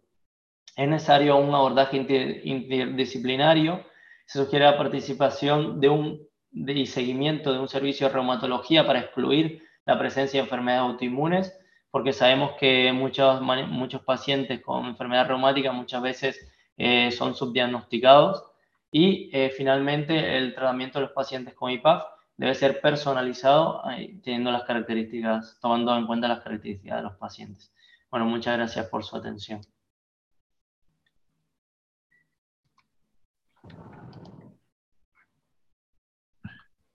Es 0.75 0.87
necesario 0.87 1.37
un 1.37 1.55
abordaje 1.55 1.97
interdisciplinario 2.43 3.85
se 4.31 4.39
sugiere 4.39 4.63
la 4.63 4.77
participación 4.77 5.81
de 5.81 5.89
un, 5.89 6.27
de, 6.51 6.73
y 6.73 6.85
seguimiento 6.85 7.53
de 7.53 7.59
un 7.59 7.67
servicio 7.67 8.07
de 8.07 8.13
reumatología 8.13 8.85
para 8.85 8.99
excluir 8.99 9.63
la 9.85 9.97
presencia 9.97 10.39
de 10.39 10.45
enfermedades 10.45 10.91
autoinmunes, 10.91 11.57
porque 11.89 12.13
sabemos 12.13 12.53
que 12.59 12.91
muchos, 12.93 13.41
muchos 13.41 14.01
pacientes 14.03 14.61
con 14.61 14.85
enfermedad 14.85 15.27
reumática 15.27 15.71
muchas 15.71 16.01
veces 16.01 16.47
eh, 16.77 17.11
son 17.11 17.35
subdiagnosticados. 17.35 18.45
Y 18.91 19.29
eh, 19.33 19.51
finalmente, 19.55 20.37
el 20.37 20.53
tratamiento 20.53 20.99
de 20.99 21.05
los 21.05 21.13
pacientes 21.13 21.53
con 21.53 21.71
IPAF 21.71 22.03
debe 22.37 22.55
ser 22.55 22.81
personalizado 22.81 23.81
eh, 23.91 24.19
teniendo 24.23 24.51
las 24.51 24.63
características, 24.63 25.57
tomando 25.61 25.95
en 25.95 26.07
cuenta 26.07 26.27
las 26.27 26.41
características 26.41 26.97
de 26.97 27.03
los 27.03 27.15
pacientes. 27.17 27.73
Bueno, 28.09 28.25
muchas 28.25 28.57
gracias 28.57 28.87
por 28.87 29.03
su 29.03 29.15
atención. 29.15 29.61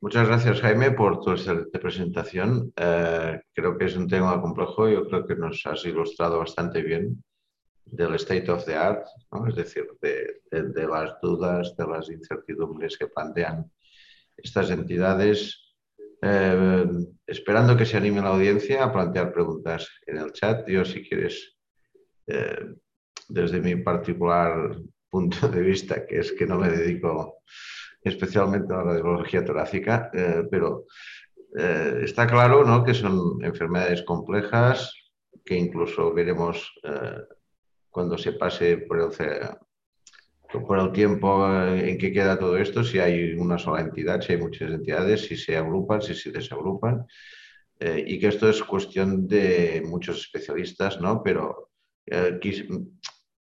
Muchas 0.02 0.28
gracias, 0.28 0.61
Jaime, 0.61 0.90
por 0.90 1.20
tu 1.20 1.30
excelente 1.30 1.78
presentación. 1.78 2.72
Eh, 2.76 3.40
creo 3.54 3.78
que 3.78 3.87
es 3.87 3.96
un 3.96 4.06
tema 4.06 4.40
complejo. 4.40 4.88
Yo 4.88 5.09
creo 5.09 5.26
que 5.26 5.37
nos 5.37 5.64
has 5.64 5.85
ilustrado 5.87 6.38
bastante 6.38 6.82
bien 6.82 7.24
del 7.87 8.14
state 8.16 8.50
of 8.50 8.64
the 8.66 8.74
art, 8.74 9.06
es 9.48 9.54
decir, 9.54 9.87
de, 10.02 10.42
de, 10.50 10.68
de, 10.68 10.87
las 10.87 11.18
dudas, 11.22 11.74
de 11.76 11.87
las 11.87 12.11
incertidumbres 12.11 12.98
que 12.98 13.06
plantean 13.06 13.70
estas 14.37 14.70
entidades. 14.70 15.74
Eh, 16.20 16.87
esperando 17.26 17.76
que 17.76 17.87
se 17.87 17.96
anime 17.96 18.20
la 18.20 18.28
audiencia 18.28 18.85
a 18.85 18.92
plantear 18.92 19.32
preguntas 19.32 19.88
en 20.06 20.18
el 20.18 20.32
chat. 20.32 20.68
Yo, 20.68 20.85
si 20.85 21.09
quieres, 21.09 21.56
eh, 22.26 22.66
desde 23.28 23.61
mi 23.61 23.76
particular 23.76 24.76
punto 25.09 25.48
de 25.48 25.62
vista, 25.62 26.06
que 26.06 26.18
es 26.18 26.32
que 26.32 26.46
no 26.46 26.59
me 26.59 26.68
dedico 26.68 27.42
especialmente 28.07 28.73
a 28.73 28.79
la 28.79 28.85
radiología 28.85 29.45
torácica, 29.45 30.11
eh, 30.14 30.45
pero 30.51 30.87
eh, 31.59 32.01
está 32.05 32.27
claro 32.27 32.64
¿no? 32.64 32.85
que 32.85 32.95
son 32.95 33.45
enfermedades 33.45 34.03
complejas 34.03 34.92
que 35.45 35.57
incluso 35.57 36.12
veremos 36.12 36.73
eh, 36.85 37.19
cuando 37.90 38.16
se 38.16 38.33
pase 38.33 38.79
por 38.79 39.01
el, 39.01 39.11
por 40.66 40.79
el 40.79 40.92
tiempo 40.92 41.47
en 41.47 41.99
que 41.99 42.12
queda 42.12 42.38
todo 42.38 42.57
esto, 42.57 42.85
si 42.85 42.99
hay 42.99 43.33
una 43.35 43.59
sola 43.59 43.81
entidad, 43.81 44.21
si 44.21 44.33
hay 44.33 44.38
muchas 44.38 44.71
entidades, 44.71 45.27
si 45.27 45.37
se 45.37 45.57
agrupan, 45.57 46.03
si 46.03 46.14
se 46.14 46.31
desagrupan, 46.31 47.07
y 47.81 48.19
que 48.19 48.29
esto 48.29 48.49
es 48.49 48.62
cuestión 48.62 49.27
de 49.27 49.83
muchos 49.87 50.19
especialistas, 50.19 51.01
¿no? 51.01 51.23
pero 51.23 51.71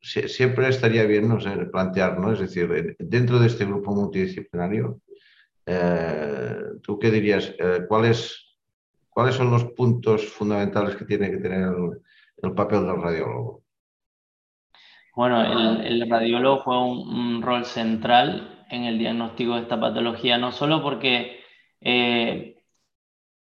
siempre 0.06 0.70
estaría 0.70 1.04
bien 1.06 1.28
no 1.28 1.38
plantear, 1.72 2.20
¿no? 2.20 2.32
es 2.32 2.40
decir, 2.40 2.96
dentro 3.00 3.40
de 3.40 3.48
este 3.48 3.66
grupo 3.66 3.94
multidisciplinario, 3.94 5.02
eh, 5.66 6.58
¿tú 6.84 7.00
qué 7.00 7.10
dirías? 7.10 7.54
Eh, 7.58 7.86
¿cuáles, 7.88 8.58
¿Cuáles 9.10 9.36
son 9.36 9.50
los 9.50 9.66
puntos 9.74 10.28
fundamentales 10.28 10.96
que 10.96 11.06
tiene 11.06 11.32
que 11.32 11.38
tener 11.38 11.62
el, 11.62 12.02
el 12.44 12.54
papel 12.54 12.86
del 12.86 13.02
radiólogo? 13.02 13.64
Bueno, 15.16 15.42
el, 15.42 15.86
el 15.86 16.10
radiólogo 16.10 16.62
juega 16.62 16.86
un, 16.86 17.08
un, 17.08 17.42
rol 17.42 17.66
central 17.66 18.66
en 18.70 18.84
el 18.84 19.00
diagnóstico 19.00 19.56
de 19.56 19.62
esta 19.62 19.80
patología, 19.80 20.38
no 20.38 20.52
solo 20.52 20.84
porque 20.84 21.40
eh, 21.82 22.62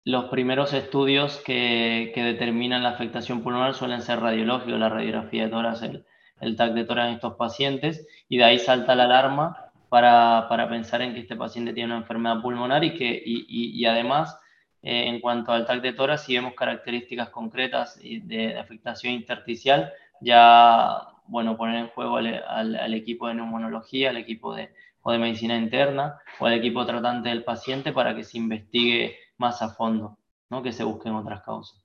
los 0.05 0.25
primeros 0.27 0.73
estudios 0.75 1.38
que, 1.38 2.11
que, 2.14 2.23
determinan 2.23 2.83
la 2.83 2.90
afectación 2.90 3.42
pulmonar 3.42 3.75
suelen 3.75 4.03
ser 4.03 4.20
radiológicos, 4.20 4.81
la 4.81 4.88
radiografía 4.88 5.44
de 5.44 5.51
tórax, 5.51 5.83
el, 5.83 6.07
el 6.40 6.57
TAC 6.57 6.72
de 6.72 6.85
tórax 6.85 7.09
en 7.09 7.14
estos 7.14 7.35
pacientes 7.35 8.07
y 8.29 8.38
de 8.38 8.44
ahí 8.44 8.59
salta 8.59 8.94
la 8.94 9.05
alarma 9.05 9.70
para, 9.88 10.46
para 10.48 10.68
pensar 10.68 11.03
en 11.03 11.14
que 11.14 11.20
este 11.20 11.37
paciente 11.37 11.72
tiene 11.72 11.92
una 11.92 12.03
enfermedad 12.03 12.40
pulmonar 12.40 12.85
y 12.85 12.94
que 12.94 13.22
y, 13.24 13.44
y, 13.48 13.85
además 13.87 14.38
eh, 14.83 15.09
en 15.09 15.20
cuanto 15.20 15.53
al 15.53 15.66
TAC 15.66 15.83
de 15.83 15.92
tórax 15.92 16.22
si 16.22 16.35
vemos 16.35 16.55
características 16.55 17.31
concretas 17.31 18.00
de, 18.03 18.59
afectación 18.59 19.12
intersticial 19.14 19.92
ya 20.20 21.09
bueno 21.26 21.57
poner 21.57 21.76
en 21.76 21.88
juego 21.88 22.16
al, 22.16 22.42
al, 22.44 22.94
equipo 22.94 23.29
de 23.29 23.35
neumonología, 23.35 24.11
al 24.11 24.16
equipo 24.16 24.55
de, 24.55 24.72
o 25.03 25.12
de 25.12 25.18
medicina 25.18 25.57
interna 25.57 26.18
o 26.38 26.46
al 26.46 26.55
equipo 26.55 26.85
tratante 26.87 27.29
del 27.29 27.44
paciente 27.44 27.92
para 27.92 28.14
que 28.14 28.24
se 28.24 28.38
investigue 28.38 29.16
más 29.38 29.62
a 29.62 29.70
fondo, 29.70 30.18
¿no? 30.50 30.62
que 30.62 30.72
se 30.72 30.85
busquen 30.85 31.14
otras 31.14 31.42
causas. 31.42 31.83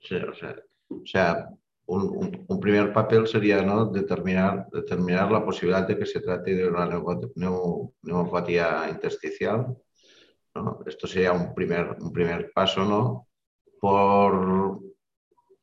Sí, 0.00 0.16
o 0.16 1.06
sea 1.06 1.48
un, 1.86 2.60
primer 2.60 2.92
papel 2.92 3.26
sería 3.26 3.62
¿no? 3.62 3.86
determinar, 3.86 4.68
determinar 4.72 5.30
la 5.30 5.44
posibilidad 5.44 5.86
de 5.86 5.98
que 5.98 6.06
se 6.06 6.20
trate 6.20 6.54
de 6.54 6.68
una 6.68 6.86
neumopatía 8.02 8.88
intersticial. 8.90 9.76
¿no? 10.54 10.80
Esto 10.86 11.06
sería 11.06 11.32
un 11.32 11.54
primer, 11.54 11.96
un 12.00 12.12
primer 12.12 12.50
paso, 12.52 12.84
¿no? 12.84 13.28
Por, 13.78 14.80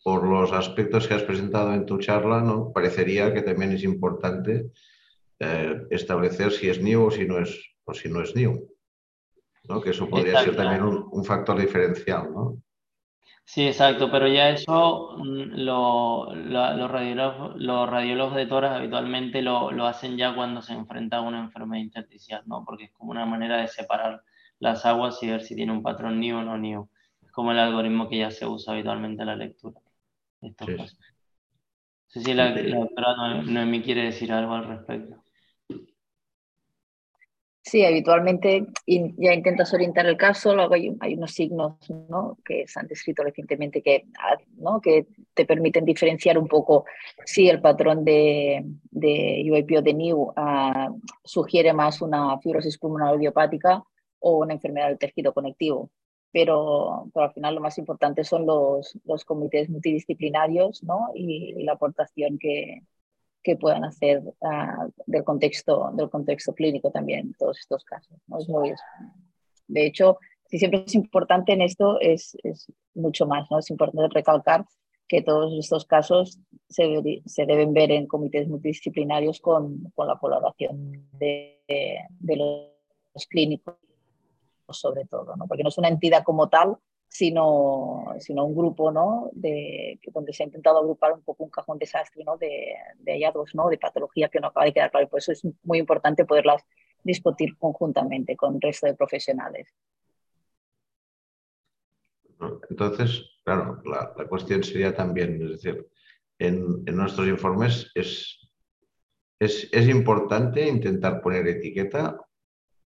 por 0.04 0.24
los 0.24 0.54
aspectos 0.54 1.08
que 1.08 1.16
has 1.16 1.24
presentado 1.24 1.74
en 1.74 1.86
tu 1.86 1.98
charla, 1.98 2.42
¿no? 2.42 2.72
parecería 2.72 3.34
que 3.34 3.42
también 3.42 3.74
es 3.74 3.84
importante 3.84 4.72
eh, 5.40 5.82
establecer 5.90 6.52
si 6.52 6.70
es 6.70 6.82
new 6.82 7.08
o 7.08 7.12
si 7.12 7.26
no 7.26 7.40
es, 7.40 7.60
o 7.84 7.94
si 7.94 8.08
no 8.10 8.22
es 8.22 8.36
new. 8.36 8.70
¿no? 9.68 9.82
Que 9.82 9.90
eso 9.90 10.08
podría 10.08 10.42
ser 10.42 10.56
también 10.56 10.84
un, 10.84 11.10
un 11.12 11.26
factor 11.26 11.60
diferencial. 11.60 12.32
¿no? 12.32 12.62
Sí, 13.46 13.68
exacto, 13.68 14.10
pero 14.10 14.28
ya 14.28 14.50
eso 14.50 15.16
mm, 15.18 15.56
lo, 15.58 16.34
los, 16.34 16.92
radiólogos, 16.92 17.56
los 17.58 17.90
radiólogos 17.90 18.36
de 18.36 18.46
toras 18.46 18.76
habitualmente 18.76 19.42
lo, 19.42 19.72
lo, 19.72 19.86
hacen 19.86 20.18
ya 20.18 20.34
cuando 20.34 20.62
se 20.62 20.74
enfrenta 20.74 21.18
a 21.18 21.22
una 21.22 21.40
enfermedad 21.40 21.84
intersticial, 21.84 22.44
¿no? 22.46 22.64
Porque 22.66 22.86
es 22.86 22.92
como 22.92 23.12
una 23.12 23.26
manera 23.26 23.58
de 23.58 23.68
separar 23.68 24.24
las 24.60 24.86
aguas 24.86 25.22
y 25.22 25.28
ver 25.30 25.42
si 25.42 25.56
tiene 25.56 25.72
un 25.74 25.84
patrón 25.84 26.20
NIO 26.20 26.40
o 26.40 26.44
no 26.44 26.58
NIO. 26.58 26.90
Es 27.22 27.32
como 27.32 27.52
el 27.52 27.60
algoritmo 27.60 28.10
que 28.10 28.20
ya 28.20 28.32
se 28.32 28.46
usa 28.48 28.74
habitualmente 28.74 29.24
en 29.24 29.28
la 29.28 29.36
lectura. 29.36 29.80
Estos 30.42 30.68
sí. 30.68 30.76
No 30.78 30.86
sé 32.08 32.22
si 32.22 32.34
la, 32.34 32.52
la 32.52 32.78
doctora 32.78 33.42
Noemí 33.42 33.82
quiere 33.82 34.04
decir 34.04 34.32
algo 34.32 34.54
al 34.54 34.68
respecto. 34.68 35.23
Sí, 37.66 37.86
habitualmente 37.86 38.68
ya 38.86 39.34
intentas 39.34 39.74
orientar 39.74 40.06
el 40.06 40.18
caso, 40.18 40.54
luego 40.54 40.74
hay, 40.74 41.16
unos 41.16 41.32
signos 41.32 41.78
¿no? 42.10 42.38
que 42.44 42.68
se 42.68 42.78
han 42.78 42.88
descrito 42.88 43.24
recientemente 43.24 43.82
que, 43.82 44.06
ah, 44.20 44.38
¿no? 44.58 44.82
que 44.82 45.08
te 45.34 45.46
permiten 45.46 45.86
diferenciar 45.86 46.38
un 46.38 46.50
poco 46.50 46.84
si 47.26 47.48
el 47.48 47.62
patrón 47.62 48.04
de, 48.04 48.66
de 48.92 49.46
UIP 49.50 49.82
de 49.82 49.94
NIU 49.94 50.34
uh, 50.36 51.00
sugiere 51.24 51.72
más 51.72 52.02
una 52.02 52.38
fibrosis 52.40 52.78
pulmonar 52.78 53.16
idiopática 53.16 53.82
o 54.20 54.40
una 54.40 54.54
enfermedad 54.56 54.90
del 54.90 55.00
tejido 55.00 55.34
conectivo. 55.34 55.90
Pero, 56.34 57.10
pero, 57.14 57.28
al 57.28 57.34
final 57.34 57.56
lo 57.56 57.62
más 57.62 57.78
importante 57.78 58.26
son 58.26 58.46
los, 58.46 58.98
los 59.06 59.24
comités 59.24 59.70
multidisciplinarios 59.70 60.84
¿no? 60.84 61.12
y 61.16 61.64
la 61.64 61.74
aportación 61.74 62.38
que, 62.40 62.82
que 63.44 63.58
puedan 63.58 63.84
hacer 63.84 64.20
uh, 64.20 64.92
del, 65.06 65.24
contexto, 65.24 65.92
del 65.94 66.10
contexto 66.10 66.54
clínico 66.54 66.92
también 66.92 67.20
en 67.20 67.34
todos 67.34 67.60
estos 67.60 67.84
casos. 67.84 68.18
¿no? 68.28 68.40
Es 68.40 68.48
muy, 68.48 68.74
de 69.68 69.86
hecho, 69.86 70.18
si 70.46 70.60
siempre 70.60 70.84
es 70.86 70.96
importante 70.96 71.54
en 71.54 71.62
esto, 71.62 72.00
es, 72.00 72.38
es 72.44 72.72
mucho 72.96 73.26
más. 73.26 73.50
¿no? 73.52 73.60
Es 73.60 73.70
importante 73.70 74.08
recalcar 74.14 74.66
que 75.08 75.22
todos 75.22 75.54
estos 75.60 75.86
casos 75.86 76.40
se, 76.70 77.22
se 77.26 77.46
deben 77.46 77.74
ver 77.74 77.92
en 77.92 78.08
comités 78.08 78.48
multidisciplinarios 78.48 79.40
con, 79.42 79.92
con 79.94 80.08
la 80.08 80.18
colaboración 80.18 81.10
de, 81.12 81.60
de, 81.68 82.36
los 82.36 83.28
clínicos, 83.28 83.76
sobre 84.70 85.06
todo, 85.06 85.36
¿no? 85.36 85.46
porque 85.48 85.64
no 85.64 85.70
es 85.70 85.78
una 85.78 85.90
entidad 85.90 86.24
como 86.24 86.50
tal, 86.50 86.78
sino, 87.14 88.16
sino 88.18 88.44
un 88.44 88.56
grupo 88.56 88.92
¿no? 88.92 89.30
de, 89.34 90.00
donde 90.12 90.34
se 90.34 90.42
ha 90.42 90.48
intentado 90.48 90.80
agrupar 90.80 91.14
un 91.14 91.22
poco 91.22 91.44
un 91.44 91.52
cajón 91.52 91.78
desastre 91.78 92.24
¿no? 92.24 92.38
de, 92.38 92.74
de 92.98 93.12
hallazgos, 93.12 93.54
¿no? 93.54 93.70
de 93.70 93.78
patología 93.78 94.30
que 94.30 94.40
no 94.40 94.48
acaba 94.48 94.66
de 94.66 94.74
quedar 94.74 94.90
claro. 94.90 95.08
Por 95.08 95.20
eso 95.20 95.32
es 95.32 95.44
muy 95.62 95.78
importante 95.78 96.26
poderlas 96.26 96.64
discutir 97.04 97.56
conjuntamente 97.60 98.36
con 98.36 98.56
el 98.56 98.62
resto 98.62 98.88
de 98.88 98.96
profesionales. 98.96 99.68
Entonces, 102.72 103.30
claro, 103.44 103.80
la, 103.86 104.12
la 104.18 104.28
cuestión 104.28 104.64
sería 104.64 104.96
también, 104.96 105.40
es 105.44 105.62
decir, 105.62 105.88
en, 106.40 106.82
en 106.88 106.96
nuestros 106.96 107.28
informes 107.28 107.92
es, 107.94 108.40
es, 109.40 109.70
es 109.72 109.88
importante 109.88 110.68
intentar 110.68 111.22
poner 111.22 111.48
etiqueta 111.48 112.18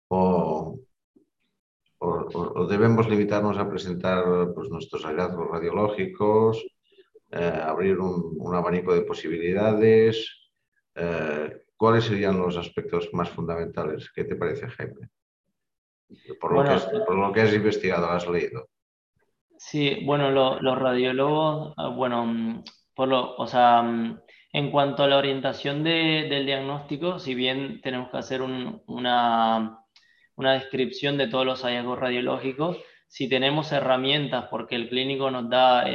o, 0.07 0.79
o, 2.55 2.65
debemos 2.65 3.09
limitarnos 3.09 3.57
a 3.57 3.69
presentar 3.69 4.23
pues, 4.53 4.69
nuestros 4.69 5.03
hallazgos 5.05 5.49
radiológicos, 5.49 6.65
eh, 7.31 7.61
abrir 7.63 7.99
un, 7.99 8.35
un, 8.37 8.55
abanico 8.55 8.93
de 8.93 9.01
posibilidades. 9.01 10.51
Eh, 10.95 11.63
¿Cuáles 11.75 12.05
serían 12.05 12.37
los 12.37 12.55
aspectos 12.57 13.09
más 13.13 13.29
fundamentales? 13.29 14.11
¿Qué 14.13 14.23
te 14.23 14.35
parece, 14.35 14.67
Jaime? 14.69 15.09
Por, 16.39 16.53
bueno, 16.53 16.69
lo, 16.71 16.79
que 16.79 16.85
has, 16.85 17.05
por 17.05 17.15
lo 17.15 17.31
que 17.31 17.41
has 17.41 17.53
investigado, 17.53 18.09
has 18.09 18.27
leído. 18.27 18.69
Sí, 19.57 19.99
bueno, 20.05 20.29
lo, 20.29 20.61
los 20.61 20.77
radiólogos, 20.77 21.73
ah, 21.77 21.89
bueno, 21.89 22.63
por 22.93 23.07
lo, 23.07 23.35
o 23.35 23.47
sea, 23.47 23.83
en 24.53 24.71
cuanto 24.71 25.03
a 25.03 25.07
la 25.07 25.17
orientación 25.17 25.83
de, 25.83 26.27
del 26.29 26.45
diagnóstico, 26.45 27.17
si 27.17 27.33
bien 27.33 27.81
tenemos 27.81 28.11
que 28.11 28.17
hacer 28.17 28.41
un, 28.41 28.83
una 28.85 29.82
una 30.35 30.53
descripción 30.53 31.17
de 31.17 31.27
todos 31.27 31.45
los 31.45 31.63
hallazgos 31.63 31.99
radiológicos. 31.99 32.77
Si 33.07 33.29
tenemos 33.29 33.71
herramientas, 33.71 34.45
porque 34.49 34.75
el 34.75 34.89
clínico 34.89 35.29
nos 35.29 35.49
da, 35.49 35.85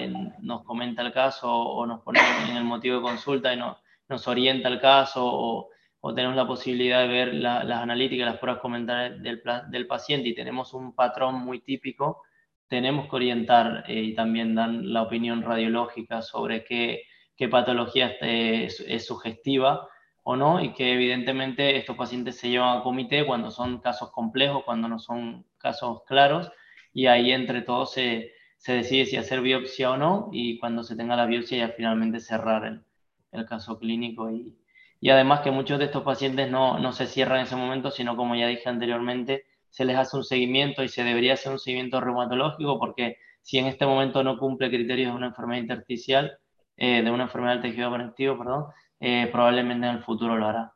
nos 0.40 0.62
comenta 0.64 1.03
el 1.03 1.12
caso 1.12 1.51
o 1.51 1.85
nos 1.87 2.03
pone 2.03 2.20
en 2.48 2.57
el 2.57 2.64
motivo 2.64 2.96
de 2.96 3.03
consulta 3.03 3.53
y 3.53 3.57
nos 3.57 4.29
orienta 4.29 4.68
el 4.68 4.81
caso 4.81 5.24
o, 5.24 5.70
tenemos 6.14 6.37
la 6.37 6.46
posibilidad 6.46 7.03
de 7.03 7.09
ver 7.09 7.35
las 7.35 7.83
analíticas, 7.83 8.27
las 8.27 8.38
pruebas 8.38 8.62
comentarias 8.62 9.20
del, 9.20 9.42
del, 9.68 9.87
paciente 9.87 10.29
y 10.29 10.35
tenemos 10.35 10.72
un 10.72 10.94
patrón 10.94 11.35
muy 11.35 11.61
típico, 11.61 12.22
tenemos 12.66 13.11
que 13.11 13.16
orientar 13.16 13.85
eh, 13.88 14.01
y 14.01 14.14
también 14.14 14.55
dar 14.55 14.70
la 14.70 15.03
opinión 15.03 15.42
radiológica 15.42 16.22
sobre 16.22 16.64
qué, 16.64 17.03
qué 17.37 17.48
patología 17.48 18.16
es, 18.20 18.81
es 18.81 19.07
sugestiva 19.07 19.87
o 20.31 20.37
no, 20.37 20.62
y 20.62 20.75
que 20.75 20.93
evidentemente 20.93 21.79
estos 21.79 21.97
pacientes 21.97 22.37
se 22.37 22.51
llevan 22.51 22.77
a 22.77 22.83
comité 22.83 23.25
cuando 23.25 23.51
son 23.51 23.79
casos 23.81 24.11
complejos, 24.11 24.62
cuando 24.62 24.87
no 24.87 24.99
son 24.99 25.47
casos 25.57 26.03
claros, 26.07 26.53
y 26.93 27.07
ahí 27.07 27.33
entre 27.33 27.62
todos 27.62 27.93
se, 27.95 28.33
se 28.59 28.75
decide 28.75 29.07
si 29.07 29.17
hacer 29.17 29.41
biopsia 29.41 29.91
o 29.91 29.97
no, 29.97 30.29
y 30.31 30.59
cuando 30.59 30.83
se 30.83 30.97
tenga 30.97 31.17
la 31.17 31.25
biopsia 31.25 31.57
ya 31.57 31.69
finalmente 31.71 32.21
cerrar 32.21 32.67
el, 32.67 32.85
el 33.33 33.47
caso 33.47 33.79
clínico. 33.79 34.31
Y, 34.31 34.55
y, 35.01 35.09
además 35.09 35.41
que 35.41 35.51
muchos 35.51 35.79
de 35.79 35.87
estos 35.87 36.03
pacientes 36.03 36.51
no, 36.51 36.79
no 36.79 36.93
se 36.93 37.07
cierran 37.07 37.38
en 37.38 37.47
ese 37.47 37.57
momento, 37.57 37.91
sino 37.91 38.14
como 38.14 38.35
ya 38.37 38.49
dije 38.49 38.69
anteriormente, 38.69 39.47
se 39.71 39.87
les 39.87 39.97
hace 39.97 40.14
un 40.19 40.25
seguimiento 40.25 40.83
y 40.83 40.91
se 40.91 41.05
debería 41.05 41.33
hacer 41.33 41.53
un 41.53 41.59
seguimiento 41.59 42.03
reumatológico 42.03 42.79
porque 42.79 43.17
si 43.41 43.57
en 43.57 43.64
este 43.64 43.87
momento 43.87 44.23
no 44.23 44.37
cumple 44.38 44.69
criterios 44.69 45.11
de 45.12 45.17
una 45.17 45.29
enfermedad 45.29 45.62
intersticial, 45.62 46.38
eh, 46.77 47.03
de 47.03 47.11
una 47.11 47.25
enfermedad 47.25 47.55
del 47.55 47.62
tejido 47.62 47.88
conectivo, 47.88 48.37
perdón, 48.37 48.67
eh, 49.01 49.29
probablemente 49.31 49.87
en 49.87 49.97
el 49.97 50.03
futuro 50.03 50.37
lo 50.37 50.47
hará. 50.47 50.73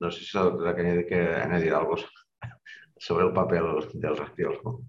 No 0.00 0.10
sé 0.10 0.24
si 0.24 0.36
la 0.36 0.44
doctora 0.44 0.74
quiere 0.74 1.34
añadir 1.36 1.72
algo 1.72 1.96
sobre 2.96 3.26
el 3.26 3.32
papel 3.32 3.62
del 3.94 4.16
radiólogo. 4.16 4.82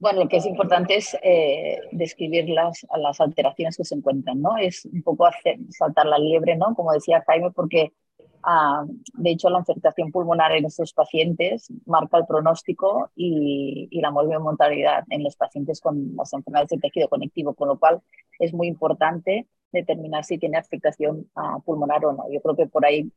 Bueno, 0.00 0.20
lo 0.20 0.28
que 0.28 0.38
es 0.38 0.46
importante 0.46 0.96
es 0.96 1.16
eh, 1.22 1.78
describir 1.92 2.48
las, 2.48 2.86
las 2.96 3.20
alteraciones 3.20 3.76
que 3.76 3.84
se 3.84 3.94
encuentran, 3.94 4.40
¿no? 4.40 4.56
Es 4.56 4.86
un 4.86 5.02
poco 5.02 5.26
hacer 5.26 5.58
saltar 5.68 6.06
la 6.06 6.18
liebre, 6.18 6.56
¿no? 6.56 6.74
Como 6.74 6.92
decía 6.92 7.22
Jaime, 7.26 7.50
porque 7.50 7.92
Ah, 8.42 8.84
de 9.14 9.30
hecho, 9.30 9.50
la 9.50 9.58
infectación 9.58 10.10
pulmonar 10.10 10.52
en 10.52 10.64
estos 10.64 10.92
pacientes 10.92 11.70
marca 11.86 12.18
el 12.18 12.26
pronóstico 12.26 13.10
y, 13.14 13.88
y 13.90 14.00
la 14.00 14.10
mortalidad 14.10 15.04
en 15.10 15.22
los 15.22 15.36
pacientes 15.36 15.80
con 15.80 16.16
las 16.16 16.32
enfermedades 16.32 16.70
del 16.70 16.80
tejido 16.80 17.08
conectivo, 17.08 17.54
con 17.54 17.68
lo 17.68 17.78
cual 17.78 18.00
es 18.38 18.54
muy 18.54 18.66
importante 18.68 19.46
determinar 19.72 20.24
si 20.24 20.38
tiene 20.38 20.58
afectación 20.58 21.30
uh, 21.36 21.60
pulmonar 21.62 22.04
o 22.04 22.12
no. 22.12 22.24
Yo 22.30 22.40
creo 22.40 22.56
que 22.56 22.66
por 22.66 22.84
ahí, 22.84 23.12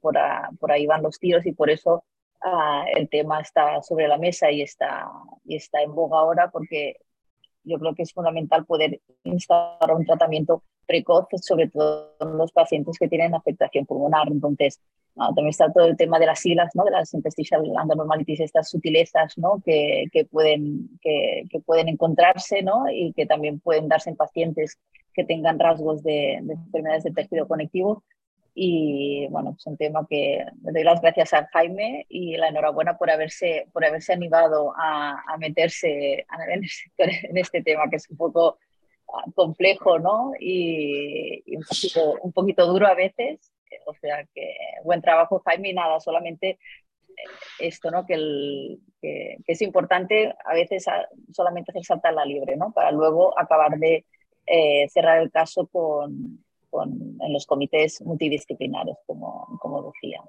por, 0.00 0.14
por, 0.58 0.72
ahí 0.72 0.86
van 0.86 1.02
los 1.02 1.18
tiros 1.18 1.46
y 1.46 1.52
por 1.52 1.70
eso 1.70 2.04
el 2.94 3.08
tema 3.08 3.40
está 3.40 3.80
sobre 3.82 4.06
la 4.06 4.18
mesa 4.18 4.50
y 4.50 4.60
está, 4.60 5.08
y 5.44 5.56
está 5.56 5.80
en 5.82 5.94
boga 5.94 6.18
ahora 6.18 6.50
porque 6.50 6.96
yo 7.64 7.78
creo 7.78 7.94
que 7.94 8.02
es 8.02 8.12
fundamental 8.12 8.64
poder 8.64 9.00
instaurar 9.24 9.96
un 9.96 10.04
tratamiento 10.04 10.62
precoz, 10.86 11.26
sobre 11.40 11.68
todo 11.68 12.14
en 12.20 12.36
los 12.36 12.52
pacientes 12.52 12.98
que 12.98 13.08
tienen 13.08 13.34
afectación 13.34 13.86
pulmonar. 13.86 14.28
Entonces, 14.30 14.80
también 15.14 15.48
está 15.48 15.72
todo 15.72 15.86
el 15.86 15.96
tema 15.96 16.18
de 16.18 16.26
las 16.26 16.40
siglas, 16.40 16.70
¿no? 16.74 16.84
de 16.84 16.90
las 16.90 17.14
interstitial 17.14 17.62
anormalitis, 17.76 18.40
estas 18.40 18.68
sutilezas 18.68 19.38
¿no? 19.38 19.62
que, 19.64 20.06
que 20.12 20.24
pueden, 20.24 20.98
que, 21.00 21.44
que, 21.48 21.60
pueden 21.60 21.88
encontrarse 21.88 22.62
¿no? 22.62 22.84
y 22.92 23.12
que 23.12 23.26
también 23.26 23.60
pueden 23.60 23.88
darse 23.88 24.10
en 24.10 24.16
pacientes 24.16 24.78
que 25.12 25.24
tengan 25.24 25.58
rasgos 25.58 26.02
de, 26.02 26.40
de 26.42 26.54
enfermedades 26.54 27.04
del 27.04 27.14
tejido 27.14 27.46
conectivo. 27.46 28.02
Y 28.54 29.26
bueno, 29.28 29.56
es 29.58 29.66
un 29.66 29.76
tema 29.76 30.06
que 30.08 30.44
le 30.62 30.72
doy 30.72 30.84
las 30.84 31.00
gracias 31.00 31.34
a 31.34 31.46
Jaime 31.52 32.06
y 32.08 32.36
la 32.36 32.48
enhorabuena 32.48 32.96
por 32.96 33.10
haberse, 33.10 33.66
por 33.72 33.84
haberse 33.84 34.12
animado 34.12 34.72
a, 34.76 35.22
a 35.26 35.36
meterse 35.38 36.24
en 36.48 37.36
este, 37.36 37.62
tema, 37.62 37.90
que 37.90 37.96
es 37.96 38.08
un 38.08 38.16
poco 38.16 38.58
complejo, 39.34 39.98
¿no? 39.98 40.32
Y, 40.38 41.42
y 41.46 41.56
un, 41.56 41.62
poquito, 41.64 42.14
un, 42.22 42.32
poquito, 42.32 42.66
duro 42.66 42.86
a 42.86 42.94
veces. 42.94 43.52
O 43.86 43.94
sea 43.94 44.24
que 44.32 44.54
buen 44.84 45.02
trabajo, 45.02 45.42
Jaime, 45.44 45.70
y 45.70 45.74
nada, 45.74 45.98
solamente 45.98 46.58
esto, 47.58 47.90
¿no? 47.90 48.06
Que, 48.06 48.14
el, 48.14 48.80
que, 49.00 49.38
es 49.46 49.62
importante 49.62 50.34
a 50.44 50.54
veces 50.54 50.84
solamente 51.32 51.72
hacer 51.72 51.84
saltar 51.84 52.14
la 52.14 52.24
libre, 52.24 52.56
¿no? 52.56 52.72
Para 52.72 52.92
luego 52.92 53.38
acabar 53.38 53.78
de 53.78 54.04
eh, 54.46 54.88
cerrar 54.88 55.20
el 55.22 55.30
caso 55.30 55.66
con, 55.66 56.43
en 56.82 57.32
los 57.32 57.46
comités 57.46 58.00
multidisciplinarios, 58.02 58.98
como, 59.06 59.92
decía. 59.92 60.22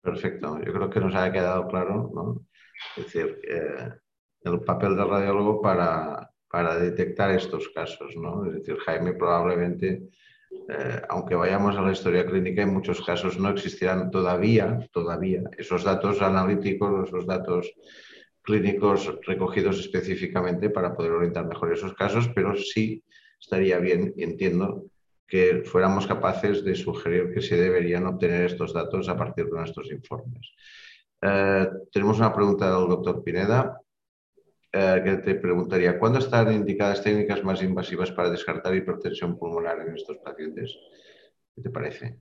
Perfecto, 0.00 0.60
yo 0.60 0.72
creo 0.72 0.90
que 0.90 1.00
nos 1.00 1.14
ha 1.14 1.32
quedado 1.32 1.66
claro, 1.66 2.10
¿no? 2.14 2.46
Es 2.96 3.04
decir, 3.04 3.40
eh, 3.48 3.90
el 4.42 4.60
papel 4.60 4.96
del 4.96 5.08
radiólogo 5.08 5.60
para, 5.62 6.30
para 6.48 6.76
detectar 6.76 7.30
estos 7.30 7.68
casos, 7.70 8.14
¿no? 8.16 8.46
Es 8.46 8.54
decir, 8.54 8.76
Jaime 8.78 9.14
probablemente 9.14 10.08
eh, 10.68 11.02
aunque 11.08 11.34
vayamos 11.34 11.76
a 11.76 11.82
la 11.82 11.92
historia 11.92 12.24
clínica, 12.24 12.62
en 12.62 12.72
muchos 12.72 13.04
casos 13.04 13.38
no 13.38 13.50
existirán 13.50 14.10
todavía, 14.10 14.78
todavía 14.92 15.42
esos 15.58 15.84
datos 15.84 16.22
analíticos, 16.22 17.08
esos 17.08 17.26
datos 17.26 17.72
clínicos 18.42 19.14
recogidos 19.26 19.78
específicamente 19.78 20.70
para 20.70 20.94
poder 20.94 21.12
orientar 21.12 21.46
mejor 21.46 21.72
esos 21.72 21.94
casos, 21.94 22.30
pero 22.34 22.56
sí 22.56 23.02
estaría 23.38 23.78
bien, 23.78 24.14
entiendo, 24.16 24.86
que 25.26 25.62
fuéramos 25.64 26.06
capaces 26.06 26.64
de 26.64 26.74
sugerir 26.74 27.32
que 27.32 27.40
se 27.40 27.56
deberían 27.56 28.06
obtener 28.06 28.44
estos 28.46 28.72
datos 28.72 29.08
a 29.08 29.16
partir 29.16 29.46
de 29.46 29.58
nuestros 29.58 29.90
informes. 29.90 30.52
Eh, 31.22 31.68
tenemos 31.90 32.18
una 32.18 32.34
pregunta 32.34 32.66
del 32.66 32.88
doctor 32.88 33.22
Pineda. 33.22 33.80
Eh, 34.76 35.02
que 35.04 35.16
te 35.18 35.34
preguntaría, 35.36 36.00
¿cuándo 36.00 36.18
están 36.18 36.52
indicadas 36.52 37.00
técnicas 37.00 37.44
más 37.44 37.62
invasivas 37.62 38.10
para 38.10 38.28
descartar 38.28 38.74
hipertensión 38.74 39.38
pulmonar 39.38 39.78
en 39.80 39.94
estos 39.94 40.16
pacientes? 40.16 40.76
¿Qué 41.54 41.62
te 41.62 41.70
parece? 41.70 42.18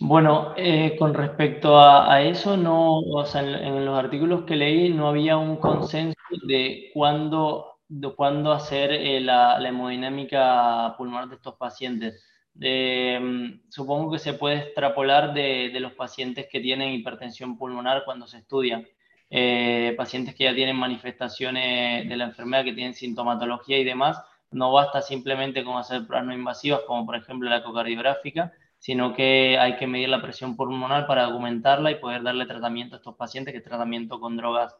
Bueno, 0.00 0.52
eh, 0.56 0.94
con 0.98 1.14
respecto 1.14 1.80
a, 1.80 2.22
eso, 2.22 2.56
no, 2.56 2.98
o 2.98 3.24
sea, 3.24 3.40
en, 3.40 3.84
los 3.84 3.98
artículos 3.98 4.44
que 4.44 4.56
leí 4.56 4.92
no 4.92 5.08
había 5.08 5.38
un 5.38 5.56
consenso 5.56 6.14
de 6.46 6.90
cuándo, 6.92 7.77
de 7.88 8.14
cuándo 8.14 8.52
hacer 8.52 8.92
eh, 8.92 9.20
la, 9.20 9.58
hemodinámica 9.66 10.94
pulmonar 10.96 11.28
de 11.28 11.36
estos 11.36 11.56
pacientes. 11.56 12.24
Mm, 12.54 13.70
supongo 13.70 14.12
que 14.12 14.18
se 14.18 14.34
puede 14.34 14.56
extrapolar 14.58 15.32
de, 15.32 15.70
de 15.72 15.80
los 15.80 15.92
pacientes 15.92 16.46
que 16.50 16.60
tienen 16.60 16.92
hipertensión 16.92 17.56
pulmonar 17.56 18.04
cuando 18.04 18.26
se 18.26 18.38
estudian. 18.38 18.86
Eh, 19.30 19.94
pacientes 19.96 20.34
que 20.34 20.44
ya 20.44 20.54
tienen 20.54 20.76
manifestaciones 20.76 22.08
de 22.08 22.16
la 22.16 22.24
enfermedad, 22.24 22.64
que 22.64 22.72
tienen 22.72 22.94
sintomatología 22.94 23.78
y 23.78 23.84
demás, 23.84 24.22
no 24.50 24.72
basta 24.72 25.02
simplemente 25.02 25.64
con 25.64 25.76
hacer 25.76 26.06
pruebas 26.06 26.26
no 26.26 26.32
invasivas, 26.34 26.80
como 26.86 27.04
por 27.04 27.16
ejemplo 27.16 27.48
la 27.50 27.58
ecocardiográfica, 27.58 28.52
sino 28.78 29.14
que 29.14 29.58
hay 29.58 29.76
que 29.76 29.86
medir 29.86 30.08
la 30.08 30.22
presión 30.22 30.56
pulmonar 30.56 31.06
para 31.06 31.24
documentarla 31.24 31.90
y 31.90 31.96
poder 31.96 32.22
darle 32.22 32.46
tratamiento 32.46 32.94
a 32.96 32.98
estos 32.98 33.16
pacientes, 33.16 33.52
que 33.52 33.58
es 33.58 33.64
tratamiento 33.64 34.18
con 34.20 34.36
drogas, 34.36 34.74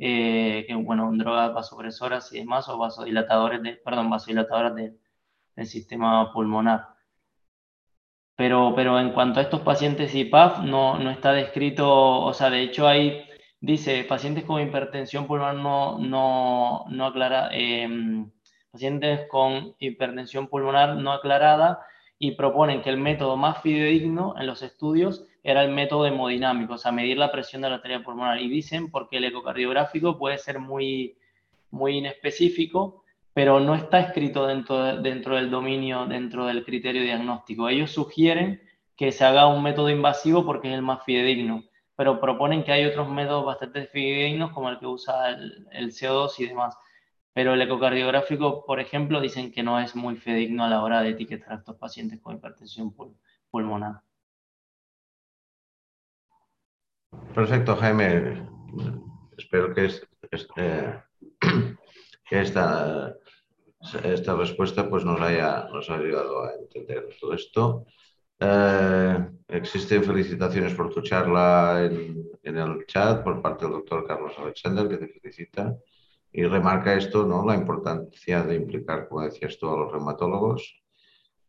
eh, 0.00 0.64
que, 0.66 0.74
bueno, 0.74 1.10
drogas 1.14 1.54
vasopresoras 1.54 2.32
y 2.32 2.38
demás, 2.40 2.68
o 2.68 2.78
vasodilatadores, 2.78 3.62
de, 3.62 3.74
perdón, 3.74 4.10
vasodilatadoras 4.10 4.74
del 4.74 5.66
sistema 5.66 6.32
pulmonar. 6.32 6.88
Pero, 8.36 8.72
pero 8.74 8.98
en 8.98 9.12
cuanto 9.12 9.38
a 9.38 9.42
estos 9.42 9.60
pacientes 9.60 10.14
IPAF, 10.14 10.60
no, 10.64 10.98
no 10.98 11.10
está 11.10 11.32
descrito, 11.32 12.20
o 12.22 12.32
sea, 12.32 12.50
de 12.50 12.62
hecho 12.62 12.88
hay 12.88 13.30
Dice, 13.62 14.04
pacientes 14.04 14.44
con 14.44 14.62
hipertensión 14.62 15.26
pulmonar 15.26 15.54
no, 15.56 15.98
no, 15.98 16.86
no 16.88 17.06
aclara, 17.06 17.50
em, 17.52 18.30
pacientes 18.72 19.28
con 19.28 19.76
hipertensión 19.78 20.48
pulmonar 20.48 20.96
no 20.96 21.12
aclarada 21.12 21.80
y 22.18 22.32
proponen 22.36 22.80
que 22.80 22.88
el 22.88 22.96
método 22.96 23.36
más 23.36 23.60
fidedigno 23.60 24.34
en 24.38 24.46
los 24.46 24.62
estudios 24.62 25.26
era 25.42 25.64
el 25.64 25.70
método 25.70 26.06
hemodinámico, 26.06 26.74
o 26.74 26.78
sea, 26.78 26.92
medir 26.92 27.18
la 27.18 27.32
presión 27.32 27.62
de 27.62 27.68
la 27.70 27.76
arteria 27.76 28.02
pulmonar. 28.02 28.40
Y 28.40 28.48
dicen 28.48 28.90
porque 28.90 29.18
el 29.18 29.24
ecocardiográfico 29.24 30.18
puede 30.18 30.38
ser 30.38 30.58
muy, 30.58 31.16
muy 31.70 31.98
inespecífico, 31.98 33.04
pero 33.32 33.60
no 33.60 33.74
está 33.74 34.00
escrito 34.00 34.46
dentro, 34.46 34.96
dentro 35.00 35.36
del 35.36 35.50
dominio, 35.50 36.06
dentro 36.06 36.46
del 36.46 36.64
criterio 36.64 37.02
diagnóstico. 37.02 37.68
Ellos 37.68 37.90
sugieren 37.90 38.60
que 38.96 39.12
se 39.12 39.24
haga 39.24 39.46
un 39.46 39.62
método 39.62 39.88
invasivo 39.90 40.44
porque 40.44 40.68
es 40.68 40.74
el 40.74 40.82
más 40.82 41.04
fidedigno 41.04 41.64
pero 42.00 42.18
proponen 42.18 42.64
que 42.64 42.72
hay 42.72 42.86
otros 42.86 43.10
métodos 43.10 43.44
bastante 43.44 43.86
fidedignos 43.86 44.52
como 44.52 44.70
el 44.70 44.78
que 44.78 44.86
usa 44.86 45.28
el, 45.28 45.92
CO2 45.92 46.30
y 46.38 46.46
demás. 46.46 46.74
Pero 47.34 47.52
el 47.52 47.60
ecocardiográfico, 47.60 48.64
por 48.64 48.80
ejemplo, 48.80 49.20
dicen 49.20 49.52
que 49.52 49.62
no 49.62 49.78
es 49.78 49.94
muy 49.94 50.16
fidedigno 50.16 50.64
a 50.64 50.70
la 50.70 50.82
hora 50.82 51.02
de 51.02 51.10
etiquetar 51.10 51.52
a 51.52 51.56
estos 51.56 51.76
pacientes 51.76 52.18
con 52.22 52.36
hipertensión 52.36 52.94
pulmonar. 53.50 54.00
Perfecto, 57.34 57.76
Jaime. 57.76 58.46
Espero 59.36 59.74
que, 59.74 59.88
eh, 60.56 61.00
esta, 62.30 63.16
esta 64.04 64.36
respuesta 64.36 64.88
pues, 64.88 65.04
nos, 65.04 65.20
haya, 65.20 65.68
nos 65.72 65.88
haya 65.90 66.02
ayudado 66.02 66.44
a 66.44 66.54
entender 66.54 67.08
todo 67.20 67.34
esto. 67.34 67.86
Eh, 68.38 69.28
existen 69.48 70.02
felicitaciones 70.02 70.74
por 70.74 70.92
tu 70.92 71.02
charla 71.02 71.84
en, 71.84 72.30
el 72.42 72.86
chat 72.86 73.22
por 73.22 73.42
parte 73.42 73.64
del 73.64 73.74
doctor 73.74 74.06
Carlos 74.06 74.32
Alexander, 74.38 74.88
que 74.88 74.98
te 74.98 75.08
felicita. 75.08 75.76
Y 76.32 76.44
remarca 76.44 76.94
esto, 76.94 77.26
¿no? 77.26 77.44
La 77.44 77.54
importancia 77.54 78.42
de 78.42 78.54
implicar, 78.54 79.08
como 79.08 79.22
decías 79.22 79.58
tú, 79.58 79.68
a 79.68 79.76
los 79.76 79.92
reumatólogos. 79.92 80.80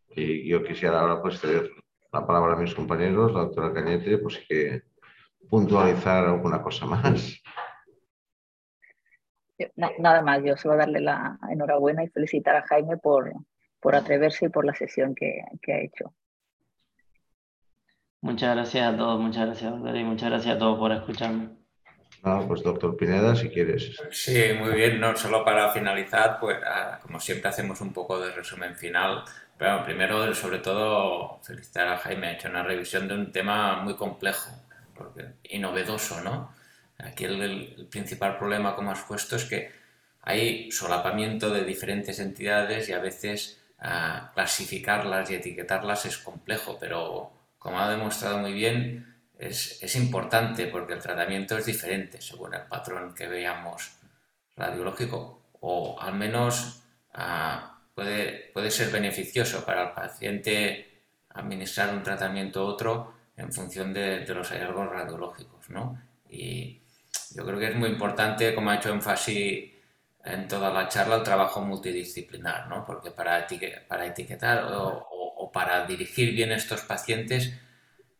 Y 0.10 0.48
yo 0.48 0.64
quisiera 0.64 1.02
ahora 1.02 1.22
pues 1.22 1.40
ceder 1.40 1.70
la 2.12 2.26
palabra 2.26 2.54
a 2.54 2.58
mis 2.58 2.74
compañeros, 2.74 3.32
la 3.34 3.42
doctora 3.42 3.74
Cañete, 3.74 4.18
pues 4.18 4.40
que 4.48 4.91
puntualizar 5.52 6.24
alguna 6.24 6.62
cosa 6.64 6.86
más. 6.86 7.44
Nada 9.76 10.22
más, 10.22 10.42
yo 10.44 10.56
solo 10.56 10.78
darle 10.78 11.02
la 11.02 11.38
enhorabuena 11.52 12.06
y 12.06 12.08
felicitar 12.08 12.56
a 12.56 12.62
Jaime 12.64 12.98
por, 12.98 13.34
por 13.82 13.94
atreverse 13.94 14.46
y 14.46 14.50
por 14.50 14.66
la 14.66 14.74
sesión 14.74 15.14
que, 15.14 15.44
que 15.62 15.74
ha 15.74 15.82
hecho. 15.82 16.16
Muchas 18.22 18.56
gracias 18.56 18.94
a 18.94 18.98
todos, 18.98 19.20
muchas 19.20 19.46
gracias, 19.48 19.72
doctor, 19.72 19.98
y 19.98 20.04
muchas 20.06 20.30
gracias 20.30 20.56
a 20.56 20.58
todos 20.58 20.80
por 20.80 20.92
escucharme. 20.94 21.50
Ah, 22.24 22.42
pues 22.48 22.64
doctor 22.64 22.96
Pineda, 22.96 23.36
si 23.36 23.50
quieres. 23.50 24.00
Sí, 24.12 24.54
muy 24.58 24.74
bien. 24.74 25.02
No 25.02 25.16
solo 25.18 25.44
para 25.44 25.70
finalizar, 25.72 26.40
pues 26.40 26.58
ah, 26.66 27.00
como 27.02 27.20
siempre 27.20 27.50
hacemos 27.50 27.82
un 27.82 27.92
poco 27.92 28.20
de 28.20 28.32
resumen 28.32 28.76
final. 28.76 29.24
Pero 29.58 29.84
primero, 29.84 30.34
sobre 30.34 30.60
todo, 30.60 31.40
felicitar 31.42 31.88
a 31.88 31.98
Jaime. 31.98 32.28
Ha 32.28 32.34
hecho 32.34 32.50
una 32.50 32.64
revisión 32.64 33.08
de 33.08 33.16
un 33.16 33.32
tema 33.32 33.82
muy 33.82 33.96
complejo 33.96 34.52
y 35.44 35.60
novedoso, 35.60 36.22
¿no? 36.22 36.54
Aquí 36.98 37.26
el, 37.26 37.88
principal 37.90 38.38
problema, 38.38 38.76
como 38.76 38.92
has 38.92 39.02
puesto, 39.02 39.36
es 39.36 39.46
que 39.46 39.72
hay 40.22 40.72
solapamiento 40.72 41.50
de 41.50 41.64
diferentes 41.64 42.20
entidades 42.20 42.90
y 42.90 42.94
a 42.94 43.00
veces 43.00 43.60
ah, 43.80 44.32
clasificarlas 44.34 45.30
y 45.32 45.36
etiquetarlas 45.36 46.06
es 46.06 46.18
complejo, 46.18 46.78
pero 46.80 47.32
como 47.58 47.80
ha 47.80 47.90
demostrado 47.90 48.38
muy 48.38 48.54
bien, 48.54 49.12
es, 49.40 49.96
importante 49.96 50.68
porque 50.68 50.94
el 50.94 51.00
tratamiento 51.00 51.58
es 51.58 51.66
diferente 51.66 52.22
según 52.22 52.54
el 52.54 52.62
patrón 52.62 53.16
que 53.16 53.28
veamos 53.28 53.92
radiológico 54.56 55.42
o 55.60 56.00
al 56.00 56.14
menos 56.14 56.84
ah, 57.14 57.80
puede, 57.96 58.52
puede 58.54 58.70
ser 58.70 58.92
beneficioso 58.92 59.66
para 59.66 59.84
el 59.84 59.92
paciente 59.94 61.04
administrar 61.30 61.94
un 61.96 62.04
tratamiento 62.04 62.64
u 62.64 62.68
otro 62.68 63.21
en 63.38 63.52
función 63.52 63.94
de, 63.94 64.26
los 64.28 64.50
hallazgos 64.50 64.90
radiológicos. 64.90 65.70
¿no? 65.70 66.02
Y 66.30 66.82
yo 67.36 67.46
creo 67.46 67.60
que 67.60 67.68
es 67.68 67.76
muy 67.76 67.90
importante, 67.90 68.54
como 68.54 68.70
ha 68.70 68.76
hecho 68.76 68.92
énfasis 68.92 69.72
en 70.24 70.48
toda 70.48 70.72
la 70.72 70.88
charla, 70.88 71.16
el 71.16 71.24
trabajo 71.24 71.62
multidisciplinar, 71.62 72.68
¿no? 72.68 72.86
porque 72.86 73.12
para, 73.12 73.48
para 73.88 74.06
etiquetar 74.06 74.66
o, 74.72 75.50
para 75.52 75.86
dirigir 75.86 76.34
bien 76.34 76.52
estos 76.52 76.82
pacientes 76.82 77.52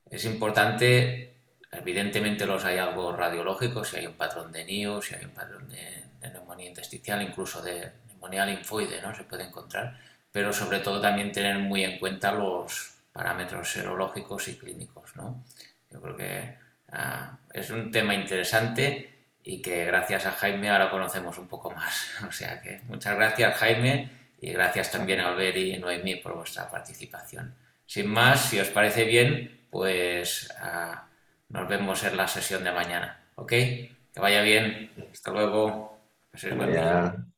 es 0.10 0.26
importante, 0.26 1.38
evidentemente 1.72 2.46
los 2.46 2.66
hay 2.66 2.78
algo 2.78 3.16
radiológicos, 3.16 3.90
si 3.90 3.98
hay 3.98 4.08
un 4.08 4.16
patrón 4.16 4.52
de 4.52 4.66
NIO, 4.66 5.02
si 5.02 5.16
hay 5.16 5.24
un 5.24 5.32
patrón 5.32 5.70
de, 5.70 6.30
neumonía 6.30 6.68
intersticial, 6.68 7.22
incluso 7.22 7.62
de 7.62 7.92
neumonía 8.08 8.46
linfoide, 8.46 9.02
¿no? 9.02 9.16
Se 9.16 9.24
puede 9.24 9.46
encontrar, 9.46 9.98
pero 10.32 10.52
sobre 10.52 10.80
todo 10.80 11.00
también 11.00 11.32
tener 11.32 11.58
muy 11.60 11.84
en 11.86 11.98
cuenta 12.00 12.34
los 12.34 13.01
parámetros 13.12 13.72
serológicos 13.72 14.48
y 14.48 14.58
clínicos, 14.58 15.16
¿no? 15.16 15.44
Yo 15.90 16.02
creo 16.02 16.16
que 16.16 16.58
ah, 16.92 17.38
es 17.54 17.70
un 17.70 17.92
tema 17.92 18.14
interesante 18.14 19.26
y 19.44 19.62
que 19.62 19.86
gracias 19.86 20.26
a 20.26 20.32
Jaime 20.32 20.70
ahora 20.70 20.90
conocemos 20.90 21.38
un 21.38 21.48
poco 21.48 21.72
más. 21.72 22.12
O 22.28 22.32
sea 22.32 22.62
que 22.62 22.82
muchas 22.88 23.16
gracias 23.16 23.58
Jaime 23.58 24.10
y 24.40 24.52
gracias 24.54 24.92
también 24.92 25.20
a 25.20 25.30
Albert 25.30 25.58
y 25.58 25.78
Noemí 25.78 26.16
por 26.16 26.36
vuestra 26.36 26.70
participación. 26.70 27.56
Sin 27.86 28.08
más, 28.08 28.50
si 28.50 28.60
os 28.60 28.70
parece 28.70 29.04
bien, 29.04 29.66
pues 29.70 30.50
ah, 30.60 31.08
nos 31.50 31.68
vemos 31.68 32.04
en 32.04 32.18
la 32.18 32.28
sesión 32.28 32.64
de 32.64 32.72
mañana. 32.72 33.20
¿Ok? 33.36 33.50
Que 33.50 34.20
vaya 34.20 34.42
bien. 34.42 34.92
Hasta 35.12 35.32
luego. 35.32 36.00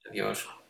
Adiós. 0.10 0.63